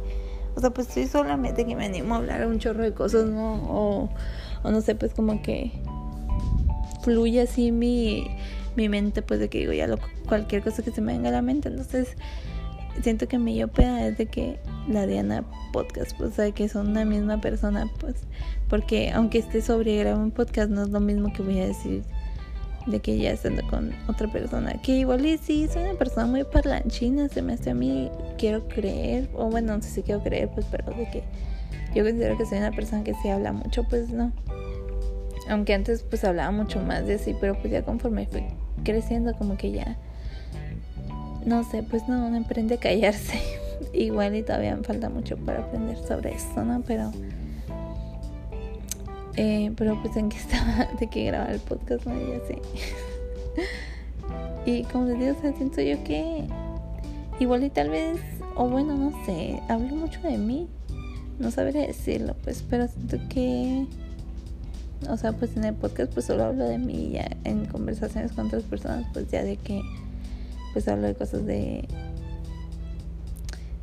O 0.55 0.59
sea, 0.59 0.69
pues 0.69 0.87
estoy 0.89 1.07
solamente 1.07 1.65
que 1.65 1.75
me 1.75 1.85
animo 1.85 2.13
a 2.13 2.17
hablar 2.17 2.45
un 2.45 2.59
chorro 2.59 2.83
de 2.83 2.93
cosas, 2.93 3.25
¿no? 3.25 3.53
O, 3.69 4.09
o 4.63 4.71
no 4.71 4.81
sé, 4.81 4.95
pues 4.95 5.13
como 5.13 5.41
que. 5.41 5.81
Fluye 7.01 7.41
así 7.41 7.71
mi, 7.71 8.27
mi 8.75 8.89
mente, 8.89 9.21
pues 9.21 9.39
de 9.39 9.49
que 9.49 9.59
digo 9.59 9.73
ya 9.73 9.87
lo, 9.87 9.97
cualquier 10.27 10.63
cosa 10.63 10.83
que 10.83 10.91
se 10.91 11.01
me 11.01 11.13
venga 11.13 11.29
a 11.29 11.33
la 11.33 11.41
mente. 11.41 11.69
Entonces 11.69 12.15
siento 13.01 13.27
que 13.27 13.37
mi 13.37 13.55
yo 13.55 13.67
peda 13.67 14.07
es 14.07 14.17
de 14.17 14.25
que 14.25 14.59
la 14.87 15.05
Diana 15.07 15.43
podcast, 15.71 16.17
pues 16.17 16.35
sabe 16.35 16.51
que 16.51 16.67
son 16.67 16.89
una 16.89 17.05
misma 17.05 17.39
persona, 17.39 17.89
pues, 17.99 18.15
porque 18.69 19.11
aunque 19.11 19.39
esté 19.39 19.61
sobre 19.61 19.97
grabar 19.97 20.21
un 20.21 20.31
podcast 20.31 20.69
no 20.69 20.83
es 20.83 20.89
lo 20.89 20.99
mismo 20.99 21.31
que 21.33 21.41
voy 21.41 21.59
a 21.59 21.67
decir 21.67 22.03
de 22.87 22.99
que 22.99 23.17
ya 23.17 23.31
estando 23.31 23.65
con 23.67 23.93
otra 24.07 24.31
persona, 24.31 24.73
que 24.81 24.97
igual 24.97 25.25
y 25.25 25.37
sí 25.37 25.67
soy 25.71 25.83
una 25.83 25.93
persona 25.93 26.25
muy 26.25 26.43
parlanchina, 26.43 27.29
se 27.29 27.41
me 27.41 27.53
hace 27.53 27.69
a 27.69 27.75
mí, 27.75 28.09
quiero 28.37 28.67
creer, 28.67 29.29
o 29.33 29.49
bueno, 29.49 29.75
no 29.75 29.83
sé 29.83 29.89
si 29.89 30.01
quiero 30.01 30.23
creer, 30.23 30.49
pues, 30.53 30.65
pero 30.69 30.91
de 30.91 31.09
que 31.09 31.23
yo 31.93 32.03
considero 32.03 32.37
que 32.37 32.45
soy 32.45 32.57
una 32.57 32.71
persona 32.71 33.03
que 33.03 33.13
sí 33.21 33.29
habla 33.29 33.51
mucho, 33.51 33.83
pues 33.83 34.09
no. 34.09 34.31
Aunque 35.49 35.73
antes 35.73 36.03
pues 36.03 36.23
hablaba 36.23 36.51
mucho 36.51 36.79
más 36.79 37.05
de 37.05 37.15
así, 37.15 37.35
pero 37.39 37.55
pues 37.59 37.71
ya 37.71 37.83
conforme 37.83 38.25
fui 38.27 38.45
creciendo 38.83 39.33
como 39.33 39.57
que 39.57 39.71
ya 39.71 39.97
no 41.45 41.63
sé, 41.63 41.83
pues 41.83 42.07
no, 42.07 42.29
no 42.29 42.37
aprende 42.37 42.75
a 42.75 42.79
callarse. 42.79 43.39
Igual 43.93 44.35
y 44.35 44.43
todavía 44.43 44.75
me 44.75 44.83
falta 44.83 45.09
mucho 45.09 45.37
para 45.37 45.59
aprender 45.59 45.97
sobre 45.97 46.33
esto, 46.33 46.63
¿no? 46.63 46.81
Pero, 46.85 47.11
eh, 49.35 49.71
pero 49.75 49.99
pues 50.01 50.15
en 50.17 50.29
que 50.29 50.37
estaba, 50.37 50.87
de 50.99 51.07
que 51.07 51.25
grabar 51.25 51.51
el 51.51 51.59
podcast, 51.59 52.05
¿no? 52.05 52.13
Y 52.15 52.33
así. 52.33 52.55
y 54.65 54.83
como 54.83 55.05
les 55.05 55.19
digo, 55.19 55.35
o 55.37 55.41
sea, 55.41 55.53
siento 55.53 55.81
yo 55.81 56.03
que 56.03 56.45
igual 57.39 57.63
y 57.63 57.69
tal 57.69 57.89
vez, 57.89 58.19
o 58.55 58.69
bueno, 58.69 58.95
no 58.95 59.25
sé, 59.25 59.59
hablo 59.67 59.95
mucho 59.95 60.21
de 60.21 60.37
mí. 60.37 60.67
No 61.39 61.49
sabré 61.49 61.87
decirlo, 61.87 62.35
pues, 62.43 62.63
pero 62.69 62.87
siento 62.87 63.17
que 63.27 63.87
o 65.09 65.17
sea, 65.17 65.33
pues 65.33 65.55
en 65.57 65.63
el 65.63 65.73
podcast 65.73 66.13
pues 66.13 66.25
solo 66.25 66.45
hablo 66.45 66.65
de 66.65 66.77
mí 66.77 67.11
ya 67.13 67.29
en 67.43 67.65
conversaciones 67.65 68.31
con 68.33 68.47
otras 68.47 68.63
personas 68.63 69.05
pues 69.13 69.29
ya 69.29 69.43
de 69.43 69.57
que 69.57 69.81
pues 70.73 70.87
hablo 70.87 71.07
de 71.07 71.15
cosas 71.15 71.45
de 71.45 71.87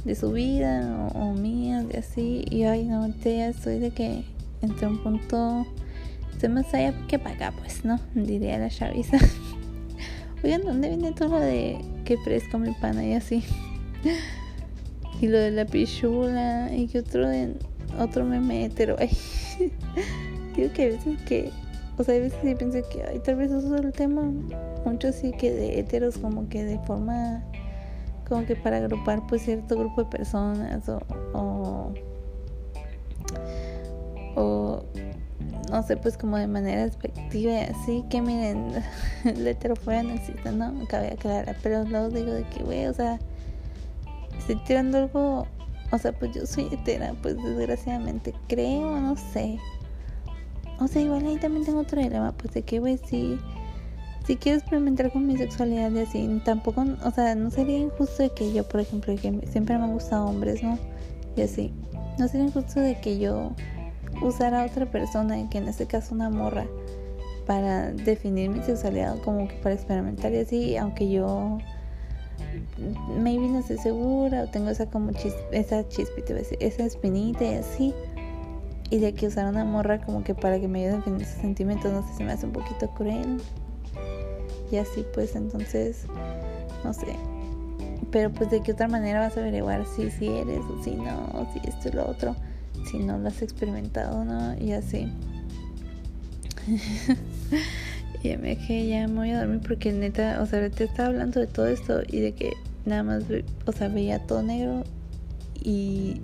de 0.04 0.14
su 0.14 0.32
vida 0.32 1.10
o, 1.14 1.32
mía 1.32 1.82
de 1.82 1.98
así. 1.98 2.44
Y 2.50 2.64
ay 2.64 2.84
no 2.84 3.06
ya 3.22 3.48
estoy 3.48 3.78
de 3.78 3.90
que 3.90 4.24
entre 4.62 4.86
un 4.86 5.02
punto 5.02 5.66
estoy 6.32 6.48
más 6.48 6.72
allá 6.72 6.94
que 7.08 7.18
para 7.18 7.52
pues 7.52 7.84
no 7.84 8.00
diría 8.14 8.58
la 8.58 8.70
chaviza. 8.70 9.18
Oigan 10.44 10.62
dónde 10.62 10.88
viene 10.88 11.12
todo 11.12 11.30
lo 11.30 11.40
de 11.40 11.78
que 12.04 12.16
fresco 12.18 12.58
mi 12.58 12.72
pana 12.72 13.04
y 13.04 13.14
así 13.14 13.44
y 15.20 15.26
lo 15.26 15.38
de 15.38 15.50
la 15.50 15.66
pichula 15.66 16.70
y 16.72 16.86
que 16.86 17.00
otro 17.00 17.28
de 17.28 17.54
otro 17.98 18.24
meme 18.24 18.64
hetero 18.64 18.96
ay 18.98 19.10
que 20.72 20.84
a 20.84 20.88
veces 20.88 21.22
que 21.22 21.52
o 21.98 22.04
sea, 22.04 22.14
a 22.14 22.18
veces 22.18 22.38
sí 22.42 22.54
pienso 22.54 22.78
que, 22.90 23.02
ay, 23.02 23.18
tal 23.18 23.34
vez 23.34 23.50
eso 23.50 23.74
es 23.74 23.84
el 23.84 23.92
tema. 23.92 24.22
Mucho 24.84 25.12
sí 25.12 25.32
que 25.32 25.50
de 25.50 25.80
heteros, 25.80 26.16
como 26.16 26.48
que 26.48 26.64
de 26.64 26.78
forma, 26.78 27.42
como 28.28 28.46
que 28.46 28.54
para 28.54 28.76
agrupar, 28.76 29.26
pues, 29.26 29.42
cierto 29.42 29.76
grupo 29.76 30.04
de 30.04 30.10
personas, 30.10 30.88
o, 30.88 31.92
o, 34.36 34.84
no 35.72 35.82
sé, 35.82 35.96
pues, 35.96 36.16
como 36.16 36.36
de 36.36 36.46
manera 36.46 36.84
despectiva, 36.84 37.62
así 37.62 38.04
que 38.08 38.22
miren, 38.22 38.74
la 39.24 39.50
heterofobia 39.50 40.04
no 40.04 40.12
existe, 40.12 40.52
¿no? 40.52 40.72
Cabe 40.86 41.14
aclarar, 41.14 41.56
pero 41.64 41.82
luego 41.82 42.10
digo 42.10 42.32
de 42.32 42.44
que, 42.44 42.62
güey, 42.62 42.86
o 42.86 42.94
sea, 42.94 43.18
estoy 44.38 44.54
tirando 44.64 44.98
algo, 44.98 45.48
o 45.90 45.98
sea, 45.98 46.12
pues 46.12 46.32
yo 46.32 46.46
soy 46.46 46.68
hetera, 46.72 47.12
pues, 47.22 47.34
desgraciadamente, 47.42 48.32
creo, 48.46 49.00
no 49.00 49.16
sé 49.16 49.58
o 50.78 50.86
sea, 50.86 51.02
igual 51.02 51.26
ahí 51.26 51.36
también 51.36 51.64
tengo 51.64 51.80
otro 51.80 52.00
dilema, 52.00 52.32
pues 52.32 52.54
de 52.54 52.62
que, 52.62 52.78
güey, 52.78 52.98
si, 52.98 53.38
si 54.26 54.36
quiero 54.36 54.58
experimentar 54.58 55.10
con 55.12 55.26
mi 55.26 55.36
sexualidad 55.36 55.90
y 55.90 56.00
así, 56.00 56.40
tampoco, 56.44 56.84
o 57.04 57.10
sea, 57.10 57.34
no 57.34 57.50
sería 57.50 57.78
injusto 57.78 58.22
de 58.22 58.30
que 58.30 58.52
yo, 58.52 58.66
por 58.68 58.80
ejemplo, 58.80 59.14
siempre 59.16 59.76
me 59.78 59.84
han 59.84 59.92
gustado 59.92 60.26
hombres, 60.26 60.62
¿no? 60.62 60.78
Y 61.36 61.42
así, 61.42 61.72
no 62.18 62.28
sería 62.28 62.46
injusto 62.46 62.80
de 62.80 63.00
que 63.00 63.18
yo 63.18 63.52
usara 64.22 64.62
a 64.62 64.66
otra 64.66 64.86
persona, 64.86 65.48
que 65.50 65.58
en 65.58 65.68
este 65.68 65.86
caso 65.86 66.14
una 66.14 66.30
morra, 66.30 66.66
para 67.46 67.90
definir 67.90 68.50
mi 68.50 68.62
sexualidad, 68.62 69.18
como 69.22 69.48
que 69.48 69.54
para 69.56 69.74
experimentar 69.74 70.32
y 70.32 70.38
así, 70.38 70.76
aunque 70.76 71.10
yo 71.10 71.58
maybe 73.20 73.48
no 73.48 73.60
estoy 73.60 73.78
segura 73.78 74.42
o 74.44 74.46
tengo 74.48 74.70
esa 74.70 74.86
como 74.86 75.12
chis, 75.12 75.34
esa 75.50 75.88
chispita, 75.88 76.34
esa 76.60 76.84
espinita 76.84 77.44
y 77.44 77.54
así 77.54 77.94
y 78.90 78.98
de 78.98 79.12
que 79.12 79.26
usar 79.26 79.46
una 79.46 79.64
morra 79.64 80.00
como 80.00 80.24
que 80.24 80.34
para 80.34 80.58
que 80.58 80.68
me 80.68 80.80
ayude 80.80 80.94
a 80.94 80.96
definir 80.96 81.26
sus 81.26 81.40
sentimientos, 81.40 81.92
no 81.92 82.06
sé, 82.06 82.14
se 82.16 82.24
me 82.24 82.32
hace 82.32 82.46
un 82.46 82.52
poquito 82.52 82.88
cruel. 82.90 83.38
Y 84.70 84.76
así 84.76 85.04
pues 85.14 85.34
entonces, 85.36 86.04
no 86.84 86.92
sé. 86.92 87.16
Pero 88.10 88.30
pues 88.30 88.50
de 88.50 88.62
qué 88.62 88.72
otra 88.72 88.88
manera 88.88 89.20
vas 89.20 89.36
a 89.36 89.40
averiguar 89.40 89.84
si 89.86 90.10
si 90.10 90.28
eres 90.28 90.60
o 90.60 90.82
si 90.82 90.92
no, 90.92 91.28
o 91.34 91.46
si 91.52 91.60
esto 91.68 91.88
y 91.88 91.92
lo 91.92 92.08
otro, 92.08 92.34
si 92.90 92.98
no 92.98 93.18
lo 93.18 93.28
has 93.28 93.42
experimentado, 93.42 94.24
¿no? 94.24 94.56
Y 94.58 94.72
así. 94.72 95.12
y 98.22 98.36
me 98.36 98.56
dejé, 98.56 98.88
ya 98.88 99.06
me 99.08 99.14
voy 99.14 99.30
a 99.30 99.40
dormir 99.40 99.60
porque 99.66 99.92
neta, 99.92 100.40
o 100.42 100.46
sea, 100.46 100.68
te 100.70 100.84
estaba 100.84 101.08
hablando 101.08 101.40
de 101.40 101.46
todo 101.46 101.66
esto 101.66 102.00
y 102.06 102.20
de 102.20 102.32
que 102.32 102.52
nada 102.86 103.02
más, 103.02 103.24
o 103.66 103.72
sea, 103.72 103.88
veía 103.88 104.20
todo 104.20 104.42
negro 104.42 104.84
y 105.62 106.20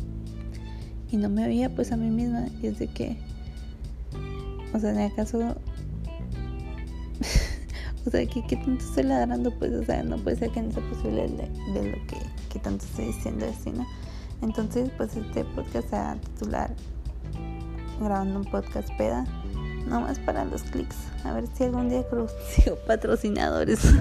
y 1.14 1.16
no 1.16 1.28
me 1.28 1.46
veía 1.46 1.70
pues 1.70 1.92
a 1.92 1.96
mí 1.96 2.10
misma. 2.10 2.48
Y 2.60 2.66
es 2.66 2.80
de 2.80 2.88
que 2.88 3.16
o 4.74 4.80
sea 4.80 4.90
en 4.90 4.98
el 4.98 5.14
caso 5.14 5.38
o 8.06 8.10
sea 8.10 8.26
que, 8.26 8.44
que 8.44 8.56
tanto 8.56 8.84
estoy 8.84 9.04
ladrando 9.04 9.52
pues 9.52 9.72
o 9.72 9.84
sea 9.84 10.02
no 10.02 10.18
puede 10.18 10.36
ser 10.36 10.50
que 10.50 10.60
no 10.60 10.72
sea 10.72 10.82
posible 10.88 11.28
de, 11.28 11.92
lo 11.92 12.06
que, 12.06 12.16
que, 12.52 12.58
tanto 12.58 12.84
estoy 12.84 13.06
diciendo 13.06 13.46
así 13.48 13.70
no 13.70 13.86
entonces 14.42 14.90
pues 14.96 15.14
este 15.16 15.44
podcast 15.44 15.88
se 15.88 15.96
a 15.96 16.16
titular 16.16 16.74
grabando 18.00 18.40
un 18.40 18.44
podcast 18.46 18.88
peda 18.98 19.24
nomás 19.86 20.18
para 20.18 20.44
los 20.44 20.62
clics. 20.64 20.96
A 21.24 21.32
ver 21.34 21.44
si 21.54 21.64
algún 21.64 21.88
día 21.90 22.02
consigo 22.08 22.76
patrocinadores. 22.86 23.80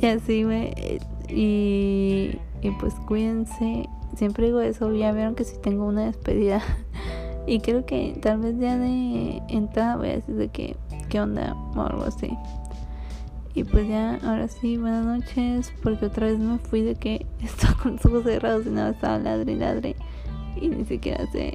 Y 0.00 0.06
así 0.06 0.44
y, 1.28 2.38
y 2.60 2.70
pues 2.78 2.92
cuídense 3.06 3.88
siempre 4.16 4.46
digo 4.46 4.60
eso, 4.60 4.92
ya 4.92 5.12
vieron 5.12 5.34
que 5.34 5.44
si 5.44 5.58
tengo 5.58 5.86
una 5.86 6.06
despedida. 6.06 6.62
y 7.46 7.60
creo 7.60 7.84
que 7.86 8.16
tal 8.20 8.38
vez 8.38 8.58
ya 8.58 8.76
de 8.78 9.42
entrada 9.48 9.96
voy 9.96 10.08
a 10.08 10.16
decir 10.16 10.34
de 10.34 10.48
que, 10.48 10.76
qué 11.08 11.20
onda 11.20 11.54
o 11.74 11.80
algo 11.80 12.04
así. 12.04 12.36
Y 13.54 13.62
pues 13.62 13.86
ya, 13.88 14.18
ahora 14.24 14.48
sí, 14.48 14.76
buenas 14.78 15.04
noches, 15.04 15.72
porque 15.82 16.06
otra 16.06 16.26
vez 16.26 16.38
me 16.38 16.58
fui 16.58 16.82
de 16.82 16.96
que 16.96 17.24
estaba 17.40 17.74
con 17.74 17.92
los 17.92 18.04
ojos 18.06 18.24
cerrados 18.24 18.66
y 18.66 18.70
nada, 18.70 18.90
estaba 18.90 19.18
ladre 19.18 19.52
y 19.52 19.56
ladre. 19.56 19.96
Y 20.60 20.68
ni 20.68 20.84
siquiera 20.84 21.24
sé 21.30 21.54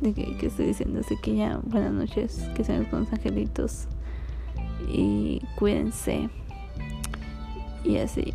de 0.00 0.12
qué, 0.12 0.46
estoy 0.46 0.66
diciendo. 0.66 1.00
Así 1.00 1.16
que 1.22 1.34
ya, 1.34 1.60
buenas 1.64 1.92
noches, 1.92 2.46
que 2.54 2.62
sean 2.62 2.84
con 2.86 3.00
los 3.00 3.12
angelitos. 3.12 3.86
Y 4.88 5.40
cuídense. 5.56 6.28
Y 7.84 7.96
así, 7.96 8.34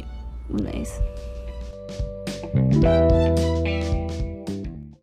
una 0.50 0.72
vez. 0.72 1.00
thank 2.42 3.66
you 3.66 3.99